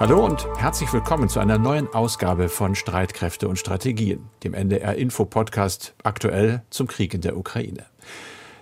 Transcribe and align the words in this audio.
Hallo 0.00 0.24
und 0.24 0.48
herzlich 0.56 0.90
willkommen 0.94 1.28
zu 1.28 1.40
einer 1.40 1.58
neuen 1.58 1.86
Ausgabe 1.92 2.48
von 2.48 2.74
Streitkräfte 2.74 3.46
und 3.48 3.58
Strategien, 3.58 4.30
dem 4.42 4.54
NDR 4.54 4.94
Info 4.94 5.26
Podcast 5.26 5.94
aktuell 6.02 6.62
zum 6.70 6.86
Krieg 6.86 7.12
in 7.12 7.20
der 7.20 7.36
Ukraine. 7.36 7.84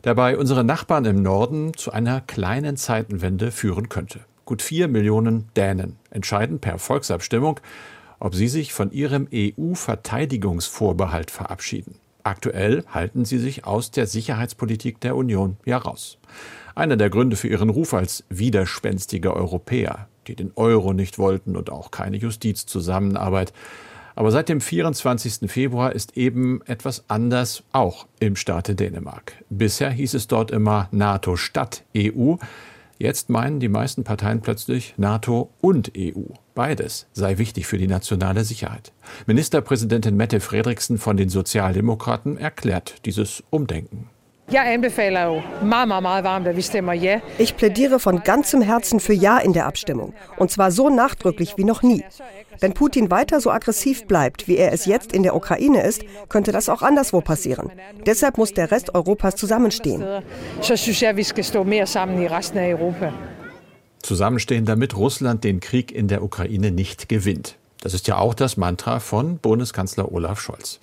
Der 0.02 0.16
bei 0.16 0.36
unseren 0.36 0.66
Nachbarn 0.66 1.04
im 1.04 1.22
Norden 1.22 1.74
zu 1.76 1.92
einer 1.92 2.20
kleinen 2.22 2.76
Zeitenwende 2.76 3.52
führen 3.52 3.88
könnte. 3.88 4.22
Gut 4.46 4.62
vier 4.62 4.88
Millionen 4.88 5.46
Dänen 5.54 5.94
entscheiden 6.10 6.58
per 6.58 6.80
Volksabstimmung, 6.80 7.60
ob 8.18 8.34
sie 8.34 8.48
sich 8.48 8.72
von 8.72 8.90
ihrem 8.90 9.28
EU-Verteidigungsvorbehalt 9.32 11.30
verabschieden. 11.30 12.00
Aktuell 12.24 12.82
halten 12.88 13.24
sie 13.24 13.38
sich 13.38 13.64
aus 13.64 13.92
der 13.92 14.08
Sicherheitspolitik 14.08 15.00
der 15.02 15.14
Union 15.14 15.56
ja 15.64 15.78
raus. 15.78 16.18
Einer 16.74 16.96
der 16.96 17.10
Gründe 17.10 17.36
für 17.36 17.46
ihren 17.46 17.70
Ruf 17.70 17.94
als 17.94 18.24
widerspenstige 18.28 19.32
Europäer, 19.36 20.08
die 20.28 20.36
den 20.36 20.52
Euro 20.54 20.92
nicht 20.92 21.18
wollten 21.18 21.56
und 21.56 21.70
auch 21.70 21.90
keine 21.90 22.18
Justizzusammenarbeit. 22.18 23.52
Aber 24.14 24.30
seit 24.30 24.48
dem 24.48 24.60
24. 24.60 25.50
Februar 25.50 25.92
ist 25.92 26.16
eben 26.16 26.60
etwas 26.66 27.04
anders, 27.08 27.62
auch 27.72 28.06
im 28.18 28.36
Staate 28.36 28.74
Dänemark. 28.74 29.44
Bisher 29.48 29.90
hieß 29.90 30.14
es 30.14 30.26
dort 30.26 30.50
immer 30.50 30.88
NATO 30.90 31.36
statt 31.36 31.84
EU. 31.96 32.34
Jetzt 32.98 33.30
meinen 33.30 33.60
die 33.60 33.68
meisten 33.68 34.02
Parteien 34.02 34.40
plötzlich 34.40 34.94
NATO 34.96 35.50
und 35.60 35.92
EU. 35.96 36.32
Beides 36.56 37.06
sei 37.12 37.38
wichtig 37.38 37.68
für 37.68 37.78
die 37.78 37.86
nationale 37.86 38.42
Sicherheit. 38.42 38.92
Ministerpräsidentin 39.26 40.16
Mette 40.16 40.40
Frederiksen 40.40 40.98
von 40.98 41.16
den 41.16 41.28
Sozialdemokraten 41.28 42.36
erklärt 42.36 42.96
dieses 43.04 43.44
Umdenken. 43.50 44.10
Ich 47.36 47.56
plädiere 47.56 48.00
von 48.00 48.22
ganzem 48.22 48.62
Herzen 48.62 48.98
für 48.98 49.12
Ja 49.12 49.36
in 49.36 49.52
der 49.52 49.66
Abstimmung. 49.66 50.14
Und 50.38 50.50
zwar 50.50 50.70
so 50.70 50.88
nachdrücklich 50.88 51.58
wie 51.58 51.64
noch 51.64 51.82
nie. 51.82 52.02
Wenn 52.58 52.72
Putin 52.72 53.10
weiter 53.10 53.42
so 53.42 53.50
aggressiv 53.50 54.06
bleibt, 54.06 54.48
wie 54.48 54.56
er 54.56 54.72
es 54.72 54.86
jetzt 54.86 55.12
in 55.12 55.22
der 55.22 55.36
Ukraine 55.36 55.82
ist, 55.82 56.02
könnte 56.30 56.50
das 56.50 56.70
auch 56.70 56.80
anderswo 56.80 57.20
passieren. 57.20 57.70
Deshalb 58.06 58.38
muss 58.38 58.54
der 58.54 58.70
Rest 58.70 58.94
Europas 58.94 59.36
zusammenstehen. 59.36 60.02
Zusammenstehen, 64.00 64.64
damit 64.64 64.96
Russland 64.96 65.44
den 65.44 65.60
Krieg 65.60 65.92
in 65.92 66.08
der 66.08 66.22
Ukraine 66.22 66.70
nicht 66.70 67.10
gewinnt. 67.10 67.56
Das 67.82 67.92
ist 67.92 68.08
ja 68.08 68.16
auch 68.16 68.32
das 68.32 68.56
Mantra 68.56 68.98
von 68.98 69.36
Bundeskanzler 69.36 70.10
Olaf 70.10 70.40
Scholz. 70.40 70.80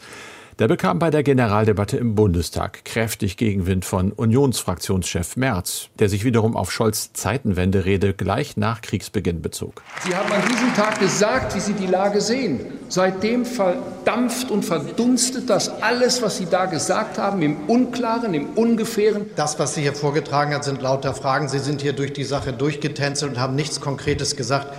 Der 0.57 0.69
bekam 0.69 0.99
bei 0.99 1.09
der 1.09 1.21
Generaldebatte 1.21 1.97
im 1.97 2.15
Bundestag 2.15 2.85
kräftig 2.85 3.35
Gegenwind 3.35 3.83
von 3.83 4.13
Unionsfraktionschef 4.13 5.35
Merz, 5.35 5.89
der 5.99 6.07
sich 6.07 6.23
wiederum 6.23 6.55
auf 6.55 6.71
Scholz 6.71 7.11
Zeitenwende-Rede 7.11 8.13
gleich 8.13 8.55
nach 8.55 8.79
Kriegsbeginn 8.79 9.41
bezog. 9.41 9.83
Sie 10.07 10.15
haben 10.15 10.31
an 10.31 10.41
diesem 10.49 10.73
Tag 10.73 10.97
gesagt, 11.01 11.57
wie 11.57 11.59
Sie 11.59 11.73
die 11.73 11.87
Lage 11.87 12.21
sehen. 12.21 12.61
Seitdem 12.87 13.43
verdampft 13.43 14.49
und 14.49 14.63
verdunstet 14.63 15.49
das 15.49 15.67
alles, 15.81 16.21
was 16.21 16.37
Sie 16.37 16.45
da 16.45 16.67
gesagt 16.67 17.17
haben, 17.17 17.41
im 17.41 17.57
Unklaren, 17.67 18.33
im 18.33 18.51
Ungefähren. 18.51 19.25
Das, 19.35 19.59
was 19.59 19.75
Sie 19.75 19.81
hier 19.81 19.93
vorgetragen 19.93 20.53
haben, 20.53 20.63
sind 20.63 20.81
lauter 20.81 21.13
Fragen. 21.13 21.49
Sie 21.49 21.59
sind 21.59 21.81
hier 21.81 21.91
durch 21.91 22.13
die 22.13 22.23
Sache 22.23 22.53
durchgetänzelt 22.53 23.33
und 23.33 23.39
haben 23.41 23.55
nichts 23.55 23.81
Konkretes 23.81 24.37
gesagt. 24.37 24.69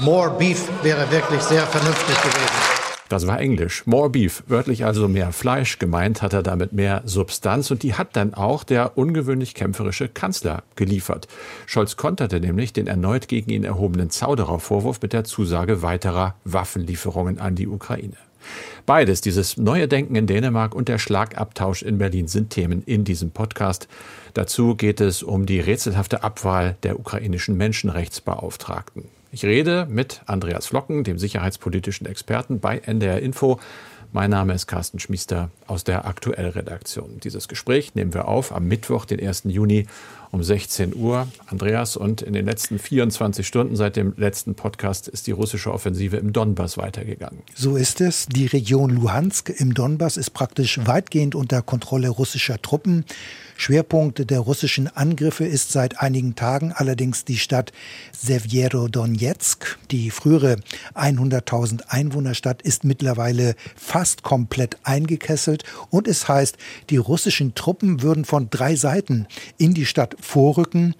More 0.00 0.30
Beef 0.36 0.68
wäre 0.82 1.08
wirklich 1.12 1.42
sehr 1.42 1.62
vernünftig 1.68 2.16
gewesen. 2.20 2.69
Das 3.10 3.26
war 3.26 3.40
Englisch. 3.40 3.88
More 3.88 4.08
Beef, 4.08 4.44
wörtlich 4.46 4.84
also 4.84 5.08
mehr 5.08 5.32
Fleisch. 5.32 5.80
Gemeint 5.80 6.22
hat 6.22 6.32
er 6.32 6.44
damit 6.44 6.72
mehr 6.72 7.02
Substanz 7.04 7.68
und 7.72 7.82
die 7.82 7.94
hat 7.94 8.14
dann 8.14 8.34
auch 8.34 8.62
der 8.62 8.96
ungewöhnlich 8.96 9.54
kämpferische 9.54 10.08
Kanzler 10.08 10.62
geliefert. 10.76 11.26
Scholz 11.66 11.96
konterte 11.96 12.38
nämlich 12.38 12.72
den 12.72 12.86
erneut 12.86 13.26
gegen 13.26 13.50
ihn 13.50 13.64
erhobenen 13.64 14.10
Zauderer-Vorwurf 14.10 15.02
mit 15.02 15.12
der 15.12 15.24
Zusage 15.24 15.82
weiterer 15.82 16.36
Waffenlieferungen 16.44 17.40
an 17.40 17.56
die 17.56 17.66
Ukraine. 17.66 18.16
Beides, 18.86 19.20
dieses 19.20 19.56
neue 19.56 19.88
Denken 19.88 20.14
in 20.14 20.28
Dänemark 20.28 20.72
und 20.72 20.86
der 20.86 20.98
Schlagabtausch 20.98 21.82
in 21.82 21.98
Berlin 21.98 22.28
sind 22.28 22.50
Themen 22.50 22.84
in 22.86 23.02
diesem 23.02 23.32
Podcast. 23.32 23.88
Dazu 24.34 24.76
geht 24.76 25.00
es 25.00 25.24
um 25.24 25.46
die 25.46 25.58
rätselhafte 25.58 26.22
Abwahl 26.22 26.76
der 26.84 26.96
ukrainischen 27.00 27.56
Menschenrechtsbeauftragten. 27.56 29.19
Ich 29.32 29.44
rede 29.44 29.86
mit 29.88 30.22
Andreas 30.26 30.66
Flocken, 30.66 31.04
dem 31.04 31.16
sicherheitspolitischen 31.16 32.04
Experten 32.04 32.58
bei 32.58 32.78
NDR 32.78 33.20
Info. 33.20 33.60
Mein 34.12 34.30
Name 34.30 34.54
ist 34.54 34.66
Carsten 34.66 34.98
Schmiester 34.98 35.50
aus 35.68 35.84
der 35.84 36.04
Aktuellredaktion. 36.04 37.20
Dieses 37.22 37.46
Gespräch 37.46 37.94
nehmen 37.94 38.12
wir 38.12 38.26
auf 38.26 38.52
am 38.52 38.66
Mittwoch, 38.66 39.04
den 39.04 39.24
1. 39.24 39.42
Juni 39.44 39.86
um 40.32 40.42
16 40.42 40.96
Uhr. 40.96 41.28
Andreas, 41.46 41.96
und 41.96 42.22
in 42.22 42.32
den 42.32 42.44
letzten 42.44 42.80
24 42.80 43.46
Stunden 43.46 43.76
seit 43.76 43.94
dem 43.94 44.14
letzten 44.16 44.56
Podcast 44.56 45.06
ist 45.06 45.28
die 45.28 45.32
russische 45.32 45.72
Offensive 45.72 46.16
im 46.16 46.32
Donbass 46.32 46.76
weitergegangen. 46.76 47.38
So 47.54 47.76
ist 47.76 48.00
es. 48.00 48.26
Die 48.26 48.46
Region 48.46 48.90
Luhansk 48.90 49.50
im 49.50 49.74
Donbass 49.74 50.16
ist 50.16 50.30
praktisch 50.30 50.80
weitgehend 50.84 51.36
unter 51.36 51.62
Kontrolle 51.62 52.08
russischer 52.08 52.60
Truppen. 52.60 53.04
Schwerpunkt 53.60 54.30
der 54.30 54.40
russischen 54.40 54.88
Angriffe 54.88 55.44
ist 55.44 55.70
seit 55.70 56.00
einigen 56.00 56.34
Tagen 56.34 56.72
allerdings 56.74 57.26
die 57.26 57.36
Stadt 57.36 57.72
Sevjerodonetsk. 58.18 59.78
Die 59.90 60.10
frühere 60.10 60.56
100.000 60.94 61.82
Einwohnerstadt 61.88 62.62
ist 62.62 62.84
mittlerweile 62.84 63.54
fast 63.76 64.22
komplett 64.22 64.78
eingekesselt 64.84 65.64
und 65.90 66.08
es 66.08 66.26
heißt, 66.26 66.56
die 66.88 66.96
russischen 66.96 67.54
Truppen 67.54 68.00
würden 68.00 68.24
von 68.24 68.48
drei 68.48 68.76
Seiten 68.76 69.26
in 69.58 69.74
die 69.74 69.84
Stadt 69.84 70.16
vorrücken. 70.22 70.94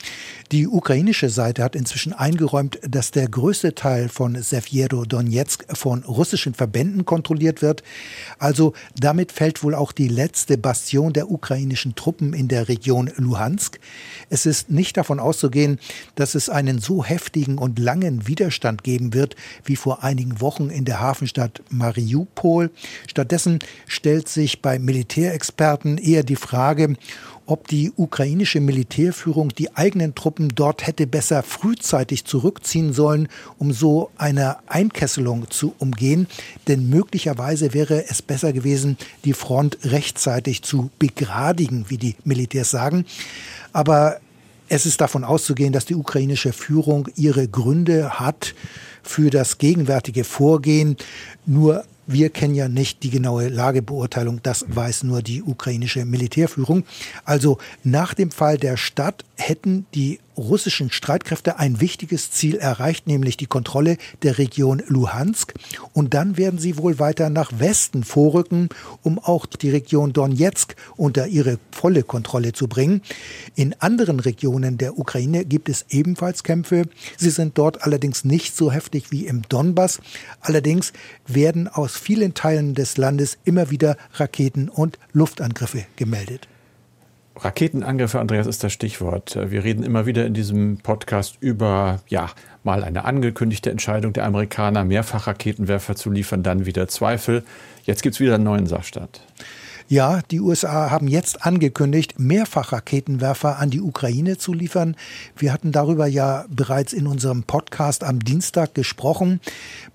Die 0.52 0.68
ukrainische 0.68 1.30
Seite 1.30 1.64
hat 1.64 1.74
inzwischen 1.74 2.12
eingeräumt, 2.12 2.78
dass 2.86 3.10
der 3.10 3.28
größte 3.28 3.74
Teil 3.74 4.10
von 4.10 4.34
Sevjerodonetsk 4.34 5.64
von 5.74 6.04
russischen 6.04 6.52
Verbänden 6.52 7.06
kontrolliert 7.06 7.62
wird. 7.62 7.82
Also 8.38 8.74
damit 8.98 9.32
fällt 9.32 9.62
wohl 9.62 9.74
auch 9.74 9.92
die 9.92 10.08
letzte 10.08 10.58
Bastion 10.58 11.14
der 11.14 11.30
ukrainischen 11.30 11.94
Truppen 11.94 12.34
in 12.34 12.49
der 12.50 12.68
Region 12.68 13.10
Luhansk. 13.16 13.80
Es 14.28 14.46
ist 14.46 14.70
nicht 14.70 14.96
davon 14.96 15.18
auszugehen, 15.18 15.78
dass 16.14 16.34
es 16.34 16.48
einen 16.48 16.78
so 16.78 17.04
heftigen 17.04 17.58
und 17.58 17.78
langen 17.78 18.26
Widerstand 18.26 18.84
geben 18.84 19.14
wird 19.14 19.36
wie 19.64 19.76
vor 19.76 20.04
einigen 20.04 20.40
Wochen 20.40 20.70
in 20.70 20.84
der 20.84 21.00
Hafenstadt 21.00 21.62
Mariupol. 21.70 22.70
Stattdessen 23.06 23.58
stellt 23.86 24.28
sich 24.28 24.62
bei 24.62 24.78
Militärexperten 24.78 25.98
eher 25.98 26.22
die 26.22 26.36
Frage, 26.36 26.94
ob 27.50 27.66
die 27.66 27.92
ukrainische 27.96 28.60
Militärführung 28.60 29.48
die 29.50 29.76
eigenen 29.76 30.14
Truppen 30.14 30.50
dort 30.54 30.86
hätte 30.86 31.06
besser 31.06 31.42
frühzeitig 31.42 32.24
zurückziehen 32.24 32.92
sollen, 32.92 33.28
um 33.58 33.72
so 33.72 34.10
eine 34.16 34.58
Einkesselung 34.68 35.50
zu 35.50 35.74
umgehen. 35.78 36.28
Denn 36.68 36.88
möglicherweise 36.88 37.74
wäre 37.74 38.08
es 38.08 38.22
besser 38.22 38.52
gewesen, 38.52 38.96
die 39.24 39.32
Front 39.32 39.78
rechtzeitig 39.82 40.62
zu 40.62 40.90
begradigen, 40.98 41.86
wie 41.88 41.98
die 41.98 42.16
Militärs 42.24 42.70
sagen. 42.70 43.04
Aber 43.72 44.20
es 44.68 44.86
ist 44.86 45.00
davon 45.00 45.24
auszugehen, 45.24 45.72
dass 45.72 45.84
die 45.84 45.96
ukrainische 45.96 46.52
Führung 46.52 47.08
ihre 47.16 47.48
Gründe 47.48 48.20
hat 48.20 48.54
für 49.02 49.30
das 49.30 49.58
gegenwärtige 49.58 50.22
Vorgehen. 50.22 50.96
Nur 51.46 51.84
wir 52.12 52.30
kennen 52.30 52.54
ja 52.54 52.68
nicht 52.68 53.02
die 53.02 53.10
genaue 53.10 53.48
Lagebeurteilung, 53.48 54.40
das 54.42 54.64
weiß 54.68 55.04
nur 55.04 55.22
die 55.22 55.42
ukrainische 55.42 56.04
Militärführung. 56.04 56.84
Also 57.24 57.58
nach 57.84 58.14
dem 58.14 58.30
Fall 58.30 58.58
der 58.58 58.76
Stadt 58.76 59.24
hätten 59.40 59.86
die 59.94 60.20
russischen 60.36 60.90
Streitkräfte 60.90 61.58
ein 61.58 61.80
wichtiges 61.80 62.30
Ziel 62.30 62.56
erreicht, 62.56 63.06
nämlich 63.06 63.36
die 63.36 63.46
Kontrolle 63.46 63.96
der 64.22 64.38
Region 64.38 64.82
Luhansk. 64.86 65.54
Und 65.92 66.14
dann 66.14 66.36
werden 66.36 66.58
sie 66.58 66.76
wohl 66.76 66.98
weiter 66.98 67.30
nach 67.30 67.52
Westen 67.58 68.04
vorrücken, 68.04 68.68
um 69.02 69.18
auch 69.18 69.46
die 69.46 69.70
Region 69.70 70.12
Donetsk 70.12 70.76
unter 70.96 71.26
ihre 71.26 71.58
volle 71.70 72.02
Kontrolle 72.02 72.52
zu 72.52 72.68
bringen. 72.68 73.02
In 73.54 73.74
anderen 73.80 74.20
Regionen 74.20 74.78
der 74.78 74.98
Ukraine 74.98 75.44
gibt 75.44 75.68
es 75.68 75.86
ebenfalls 75.90 76.42
Kämpfe. 76.42 76.84
Sie 77.16 77.30
sind 77.30 77.58
dort 77.58 77.82
allerdings 77.82 78.24
nicht 78.24 78.56
so 78.56 78.70
heftig 78.72 79.10
wie 79.10 79.26
im 79.26 79.42
Donbass. 79.48 80.00
Allerdings 80.40 80.92
werden 81.26 81.68
aus 81.68 81.96
vielen 81.96 82.34
Teilen 82.34 82.74
des 82.74 82.96
Landes 82.96 83.38
immer 83.44 83.70
wieder 83.70 83.96
Raketen 84.14 84.68
und 84.68 84.98
Luftangriffe 85.12 85.84
gemeldet. 85.96 86.49
Raketenangriffe, 87.42 88.20
Andreas, 88.20 88.46
ist 88.46 88.62
das 88.62 88.72
Stichwort. 88.72 89.38
Wir 89.50 89.64
reden 89.64 89.82
immer 89.82 90.04
wieder 90.04 90.26
in 90.26 90.34
diesem 90.34 90.78
Podcast 90.78 91.36
über, 91.40 92.00
ja, 92.08 92.30
mal 92.64 92.84
eine 92.84 93.04
angekündigte 93.04 93.70
Entscheidung 93.70 94.12
der 94.12 94.26
Amerikaner, 94.26 94.84
mehrfach 94.84 95.26
Raketenwerfer 95.26 95.96
zu 95.96 96.10
liefern, 96.10 96.42
dann 96.42 96.66
wieder 96.66 96.86
Zweifel. 96.88 97.42
Jetzt 97.84 98.02
gibt 98.02 98.14
es 98.14 98.20
wieder 98.20 98.34
einen 98.34 98.44
neuen 98.44 98.66
Sachstand. 98.66 99.22
Ja, 99.92 100.20
die 100.30 100.38
USA 100.38 100.88
haben 100.92 101.08
jetzt 101.08 101.44
angekündigt, 101.44 102.20
Mehrfachraketenwerfer 102.20 103.58
an 103.58 103.70
die 103.70 103.80
Ukraine 103.80 104.38
zu 104.38 104.52
liefern. 104.52 104.94
Wir 105.36 105.52
hatten 105.52 105.72
darüber 105.72 106.06
ja 106.06 106.44
bereits 106.48 106.92
in 106.92 107.08
unserem 107.08 107.42
Podcast 107.42 108.04
am 108.04 108.20
Dienstag 108.20 108.76
gesprochen. 108.76 109.40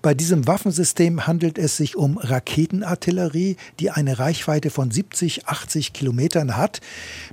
Bei 0.02 0.12
diesem 0.12 0.46
Waffensystem 0.46 1.26
handelt 1.26 1.56
es 1.56 1.78
sich 1.78 1.96
um 1.96 2.18
Raketenartillerie, 2.18 3.56
die 3.80 3.90
eine 3.90 4.18
Reichweite 4.18 4.68
von 4.68 4.90
70, 4.90 5.48
80 5.48 5.94
Kilometern 5.94 6.58
hat. 6.58 6.82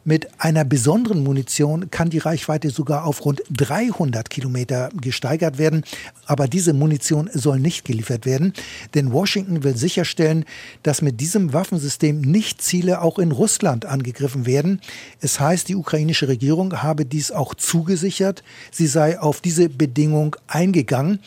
Mit 0.06 0.30
einer 0.38 0.64
besonderen 0.64 1.22
Munition 1.22 1.92
kann 1.92 2.12
die 2.12 2.20
Reichweite 2.20 2.70
sogar 2.70 3.04
auf 3.06 3.26
rund 3.26 3.44
300 3.52 4.30
Kilometer 4.30 4.88
gesteigert 5.02 5.58
werden. 5.58 5.84
Aber 6.28 6.48
diese 6.48 6.72
Munition 6.72 7.30
soll 7.34 7.60
nicht 7.60 7.84
geliefert 7.84 8.26
werden, 8.26 8.54
denn 8.94 9.12
Washington 9.12 9.66
will 9.66 9.76
sicherstellen, 9.76 10.46
dass 10.82 11.02
mit 11.02 11.20
diesem 11.20 11.52
Waffensystem 11.52 12.22
nicht 12.22 12.53
Ziele 12.58 13.02
auch 13.02 13.20
in 13.20 13.32
Russland 13.32 13.86
angegriffen 13.86 14.46
werden. 14.46 14.82
Es 15.20 15.40
heißt, 15.40 15.70
die 15.70 15.76
ukrainische 15.76 16.28
Regierung 16.28 16.82
habe 16.82 17.06
dies 17.06 17.32
auch 17.32 17.54
zugesichert. 17.56 18.44
Sie 18.72 18.88
sei 18.88 19.20
auf 19.20 19.42
diese 19.42 19.70
Bedingung 19.70 20.36
eingegangen. 20.48 21.20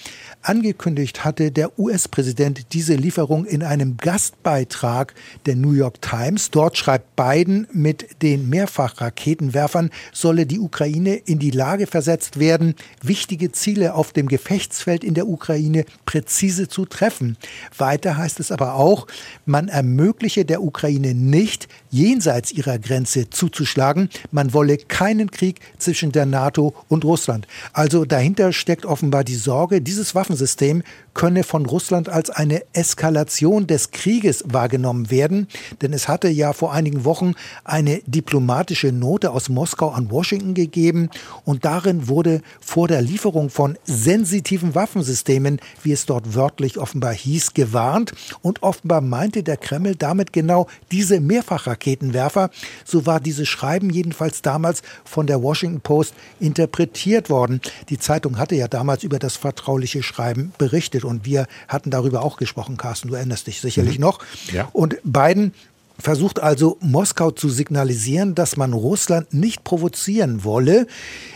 Angekündigt 0.43 1.25
hatte 1.25 1.51
der 1.51 1.79
US-Präsident 1.79 2.73
diese 2.73 2.95
Lieferung 2.95 3.45
in 3.45 3.63
einem 3.63 3.97
Gastbeitrag 3.97 5.15
der 5.47 5.57
New 5.57 5.73
York 5.73 6.01
Times. 6.03 6.51
Dort 6.51 6.77
schreibt 6.77 7.17
Biden, 7.17 7.67
mit 7.73 8.23
den 8.23 8.49
Mehrfachraketenwerfern 8.49 9.91
solle 10.13 10.47
die 10.47 10.61
Ukraine 10.61 11.15
in 11.17 11.39
die 11.39 11.51
Lage 11.51 11.87
versetzt 11.87 12.39
werden, 12.39 12.75
wichtige 13.03 13.53
Ziele 13.53 13.95
auf 13.95 14.13
dem 14.13 14.29
Gefechtsfeld 14.29 15.03
in 15.03 15.15
der 15.15 15.27
Ukraine 15.27 15.85
präzise 16.05 16.69
zu 16.69 16.85
treffen. 16.87 17.37
Weiter 17.77 18.17
heißt 18.17 18.41
es 18.41 18.53
aber 18.53 18.75
auch, 18.75 19.07
man 19.45 19.69
ermögliche 19.69 20.45
der 20.45 20.63
Ukraine 20.63 21.15
nicht, 21.17 21.69
jenseits 21.91 22.53
ihrer 22.53 22.79
Grenze 22.79 23.31
zuzuschlagen. 23.31 24.11
Man 24.31 24.53
wolle 24.53 24.77
keinen 24.77 25.31
Krieg 25.31 25.61
zwischen 25.79 26.13
der 26.13 26.27
NATO 26.27 26.75
und 26.89 27.05
Russland. 27.05 27.47
Also 27.73 28.05
dahinter 28.05 28.53
steckt 28.53 28.85
offenbar 28.85 29.25
die 29.25 29.35
Sorge, 29.35 29.81
dieses 29.81 30.15
Waffensystem 30.15 30.83
könne 31.17 31.45
von 31.45 31.65
Russland 31.65 32.11
als 32.11 32.29
eine 32.29 32.63
Eskalation 32.75 33.67
des 33.67 33.91
Krieges 33.91 34.45
wahrgenommen 34.47 35.11
werden. 35.11 35.49
Denn 35.81 35.95
es 35.95 36.09
hatte 36.09 36.29
ja 36.29 36.53
vor 36.53 36.75
einigen 36.75 37.07
Wochen 37.07 37.33
eine 37.65 38.03
diplomatische 38.07 38.93
Note 38.93 39.31
aus 39.31 39.49
Moskau 39.49 39.89
an 39.89 40.11
Washington 40.11 40.53
gegeben 40.53 41.09
und 41.45 41.65
darin 41.65 42.07
wurde 42.09 42.43
vor 42.61 42.87
der 42.87 43.01
Lieferung 43.01 43.49
von 43.49 43.79
sensitiven 43.85 44.75
Waffensystemen, 44.75 45.59
wie 45.83 45.93
es 45.93 46.05
dort 46.05 46.35
wörtlich 46.35 46.77
offenbar 46.77 47.15
hieß, 47.15 47.55
gewarnt. 47.55 48.13
Und 48.43 48.63
offenbar 48.63 49.01
meinte 49.01 49.43
der 49.43 49.57
Kreml 49.57 49.97
damit 49.97 50.35
genau 50.35 50.67
diese 50.93 51.21
Mehrfachraketenwerfer. 51.21 52.51
So 52.85 53.07
war 53.07 53.21
dieses 53.21 53.49
Schreiben 53.49 53.89
jedenfalls 53.89 54.43
damals 54.43 54.83
von 55.07 55.27
der 55.27 55.43
Washington 55.43 55.81
Post 55.81 56.13
interpretiert 56.41 57.31
worden. 57.31 57.63
Die 57.89 57.99
Zeitung 57.99 58.37
hatte 58.37 58.55
ja 58.55 58.69
damals 58.69 59.03
über 59.03 59.19
das 59.19 59.37
vertrauliche 59.37 60.03
Schreiben 60.03 60.53
berichtet 60.59 61.06
und 61.07 61.25
wir 61.25 61.47
hatten 61.69 61.91
darüber 61.91 62.23
auch 62.23 62.37
gesprochen, 62.37 62.77
Carsten, 62.77 63.09
du 63.09 63.15
erinnerst 63.15 63.47
dich 63.47 63.61
sicherlich 63.61 63.99
mhm. 63.99 64.03
noch. 64.03 64.19
Ja. 64.53 64.69
Und 64.73 64.97
Biden 65.05 65.53
versucht 65.99 66.41
also 66.41 66.77
Moskau 66.81 67.31
zu 67.31 67.49
signalisieren, 67.49 68.35
dass 68.35 68.57
man 68.57 68.73
Russland 68.73 69.33
nicht 69.33 69.65
provozieren 69.65 70.45
wolle. 70.45 70.87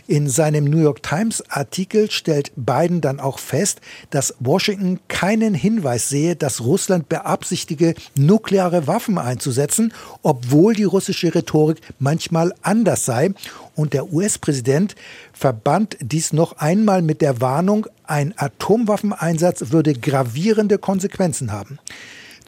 In 0.07 0.29
seinem 0.29 0.65
New 0.65 0.79
York 0.79 1.03
Times 1.03 1.43
Artikel 1.49 2.11
stellt 2.11 2.53
Biden 2.57 3.01
dann 3.01 3.21
auch 3.21 3.39
fest, 3.39 3.81
dass 4.11 4.35
Washington 4.41 5.01
keinen 5.09 5.55
Hinweis 5.55 6.09
sehe, 6.09 6.37
dass 6.37 6.61
Russland 6.61 7.09
beabsichtige, 7.09 7.95
nukleare 8.17 8.87
Waffen 8.87 9.19
einzusetzen, 9.19 9.93
obwohl 10.23 10.75
die 10.75 10.85
russische 10.85 11.35
Rhetorik 11.35 11.81
manchmal 11.99 12.53
anders 12.63 13.05
sei. 13.05 13.31
Und 13.75 13.95
der 13.95 14.13
US-Präsident 14.13 14.95
verband 15.33 15.97
dies 16.01 16.33
noch 16.33 16.59
einmal 16.59 17.03
mit 17.03 17.23
der 17.23 17.41
Warnung, 17.41 17.87
ein 18.05 18.35
Atomwaffeneinsatz 18.37 19.71
würde 19.71 19.95
gravierende 19.95 20.79
Konsequenzen 20.79 21.53
haben. 21.53 21.79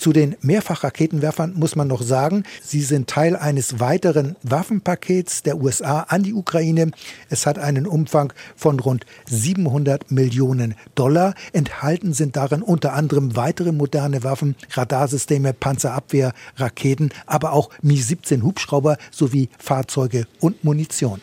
Zu 0.02 0.12
den 0.12 0.34
Mehrfachraketenwerfern 0.40 1.54
muss 1.54 1.76
man 1.76 1.86
noch 1.86 2.02
sagen, 2.02 2.42
sie 2.60 2.80
sind 2.80 3.08
Teil 3.08 3.36
eines 3.36 3.78
weiteren 3.78 4.34
Waffenpakets 4.42 5.44
der 5.44 5.58
USA 5.58 6.00
an 6.08 6.24
die 6.24 6.34
Ukraine. 6.34 6.90
Es 7.30 7.46
hat 7.46 7.56
einen 7.56 7.86
Umfang 7.86 8.32
von 8.56 8.80
rund 8.80 9.06
700 9.26 10.10
Millionen 10.10 10.74
Dollar. 10.96 11.36
Enthalten 11.52 12.14
sind 12.14 12.34
darin 12.34 12.62
unter 12.62 12.94
anderem 12.94 13.36
weitere 13.36 13.70
moderne 13.70 14.24
Waffen, 14.24 14.56
Radarsysteme, 14.72 15.52
Panzerabwehr, 15.52 16.32
Raketen, 16.56 17.10
aber 17.26 17.52
auch 17.52 17.70
Mi-17 17.82 18.42
Hubschrauber 18.42 18.96
sowie 19.12 19.50
Fahrzeuge 19.56 20.26
und 20.40 20.64
Munition. 20.64 21.20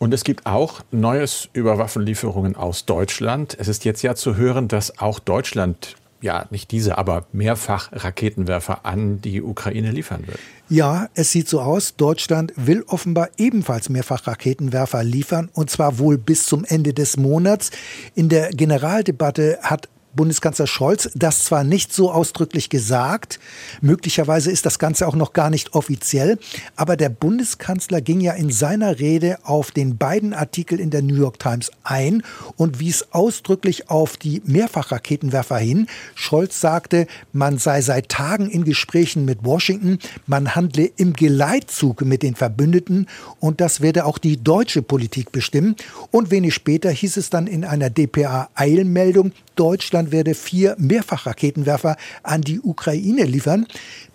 Und 0.00 0.12
es 0.12 0.24
gibt 0.24 0.46
auch 0.46 0.80
Neues 0.90 1.48
über 1.52 1.78
Waffenlieferungen 1.78 2.56
aus 2.56 2.86
Deutschland. 2.86 3.56
Es 3.56 3.68
ist 3.68 3.84
jetzt 3.84 4.02
ja 4.02 4.16
zu 4.16 4.34
hören, 4.34 4.66
dass 4.66 4.98
auch 4.98 5.20
Deutschland 5.20 5.94
ja, 6.24 6.46
nicht 6.50 6.70
diese, 6.70 6.96
aber 6.96 7.26
mehrfach 7.32 7.90
Raketenwerfer 7.92 8.86
an 8.86 9.20
die 9.20 9.42
Ukraine 9.42 9.90
liefern 9.90 10.26
wird. 10.26 10.38
Ja, 10.70 11.08
es 11.14 11.30
sieht 11.30 11.50
so 11.50 11.60
aus. 11.60 11.96
Deutschland 11.96 12.54
will 12.56 12.82
offenbar 12.86 13.28
ebenfalls 13.36 13.90
mehrfach 13.90 14.26
Raketenwerfer 14.26 15.04
liefern, 15.04 15.50
und 15.52 15.68
zwar 15.68 15.98
wohl 15.98 16.16
bis 16.16 16.46
zum 16.46 16.64
Ende 16.64 16.94
des 16.94 17.18
Monats. 17.18 17.70
In 18.14 18.30
der 18.30 18.50
Generaldebatte 18.50 19.58
hat 19.60 19.90
Bundeskanzler 20.14 20.66
Scholz 20.66 21.10
das 21.14 21.44
zwar 21.44 21.64
nicht 21.64 21.92
so 21.92 22.10
ausdrücklich 22.10 22.70
gesagt, 22.70 23.38
möglicherweise 23.80 24.50
ist 24.50 24.66
das 24.66 24.78
Ganze 24.78 25.06
auch 25.06 25.14
noch 25.14 25.32
gar 25.32 25.50
nicht 25.50 25.74
offiziell, 25.74 26.38
aber 26.76 26.96
der 26.96 27.08
Bundeskanzler 27.08 28.00
ging 28.00 28.20
ja 28.20 28.32
in 28.32 28.50
seiner 28.50 28.98
Rede 28.98 29.38
auf 29.44 29.70
den 29.70 29.96
beiden 29.96 30.34
Artikel 30.34 30.80
in 30.80 30.90
der 30.90 31.02
New 31.02 31.16
York 31.16 31.38
Times 31.38 31.70
ein 31.82 32.22
und 32.56 32.80
wies 32.80 33.06
ausdrücklich 33.12 33.90
auf 33.90 34.16
die 34.16 34.42
Mehrfachraketenwerfer 34.44 35.58
hin. 35.58 35.86
Scholz 36.14 36.60
sagte, 36.60 37.06
man 37.32 37.58
sei 37.58 37.80
seit 37.80 38.08
Tagen 38.08 38.48
in 38.50 38.64
Gesprächen 38.64 39.24
mit 39.24 39.44
Washington, 39.44 39.98
man 40.26 40.54
handle 40.54 40.90
im 40.96 41.12
Geleitzug 41.12 42.02
mit 42.02 42.22
den 42.22 42.34
Verbündeten 42.34 43.06
und 43.40 43.60
das 43.60 43.80
werde 43.80 44.04
auch 44.04 44.18
die 44.18 44.42
deutsche 44.42 44.82
Politik 44.82 45.32
bestimmen. 45.32 45.76
Und 46.10 46.30
wenig 46.30 46.54
später 46.54 46.90
hieß 46.90 47.16
es 47.16 47.30
dann 47.30 47.46
in 47.46 47.64
einer 47.64 47.90
DPA-Eilmeldung, 47.90 49.32
Deutschland 49.56 50.03
werde 50.12 50.34
vier 50.34 50.76
Mehrfachraketenwerfer 50.78 51.96
an 52.22 52.42
die 52.42 52.60
Ukraine 52.60 53.24
liefern. 53.24 53.66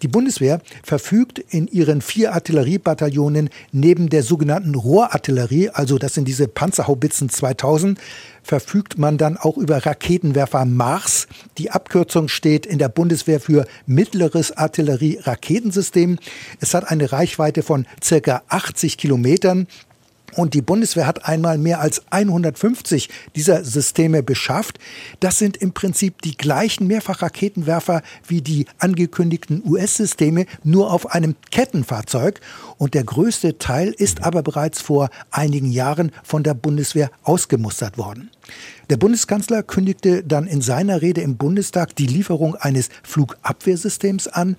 Die 0.02 0.08
Bundeswehr 0.08 0.62
verfügt 0.84 1.40
in 1.40 1.68
ihren 1.68 2.02
vier 2.02 2.34
Artilleriebataillonen 2.34 3.50
neben 3.72 4.10
der 4.10 4.24
sogenannten 4.24 4.76
Rohrartillerie, 4.76 5.70
also 5.70 5.98
das 5.98 6.14
sind 6.14 6.28
diese 6.28 6.48
Panzerhaubitzen 6.48 7.30
2000, 7.30 8.00
verfügt 8.44 8.98
man 8.98 9.18
dann 9.18 9.38
auch 9.38 9.58
über 9.58 9.86
Raketenwerfer 9.86 10.66
Mars. 10.66 11.28
Die 11.58 11.72
Abkürzung 11.72 12.28
steht 12.30 12.66
in 12.66 12.80
der 12.80 12.90
Bundeswehr 12.90 13.40
für 13.40 13.68
mittleres 13.86 14.52
Artillerie-Raketensystem. 14.52 16.18
Es 16.60 16.74
hat 16.74 16.90
eine 16.90 17.12
Reichweite 17.12 17.64
von 17.64 17.86
circa 18.04 18.42
80 18.48 18.98
Kilometern. 18.98 19.68
Und 20.36 20.54
die 20.54 20.62
Bundeswehr 20.62 21.08
hat 21.08 21.26
einmal 21.26 21.58
mehr 21.58 21.80
als 21.80 22.04
150 22.12 23.10
dieser 23.36 23.64
Systeme 23.64 24.24
beschafft. 24.24 24.80
Das 25.20 25.38
sind 25.38 25.58
im 25.58 25.74
Prinzip 25.74 26.22
die 26.22 26.38
gleichen 26.38 26.88
Mehrfachraketenwerfer 26.88 28.02
wie 28.28 28.42
die 28.42 28.66
angekündigten 28.78 29.64
US-Systeme, 29.66 30.46
nur 30.64 30.92
auf 30.92 31.12
einem 31.12 31.36
Kettenfahrzeug. 31.52 32.42
Und 32.80 32.94
der 32.94 33.04
größte 33.04 33.58
Teil 33.60 33.94
ist 33.96 34.24
aber 34.24 34.42
bereits 34.42 34.82
vor 34.82 35.10
einigen 35.30 35.70
Jahren 35.70 36.12
von 36.24 36.44
der 36.44 36.54
Bundeswehr 36.54 37.12
ausgemustert 37.24 37.98
worden. 37.98 38.32
Der 38.90 38.98
Bundeskanzler 38.98 39.62
kündigte 39.64 40.24
dann 40.24 40.48
in 40.48 40.62
seiner 40.62 41.02
Rede 41.02 41.22
im 41.22 41.36
Bundestag 41.36 41.96
die 41.98 42.08
Lieferung 42.08 42.56
eines 42.56 42.90
Flugabwehrsystems 43.04 44.28
an 44.30 44.56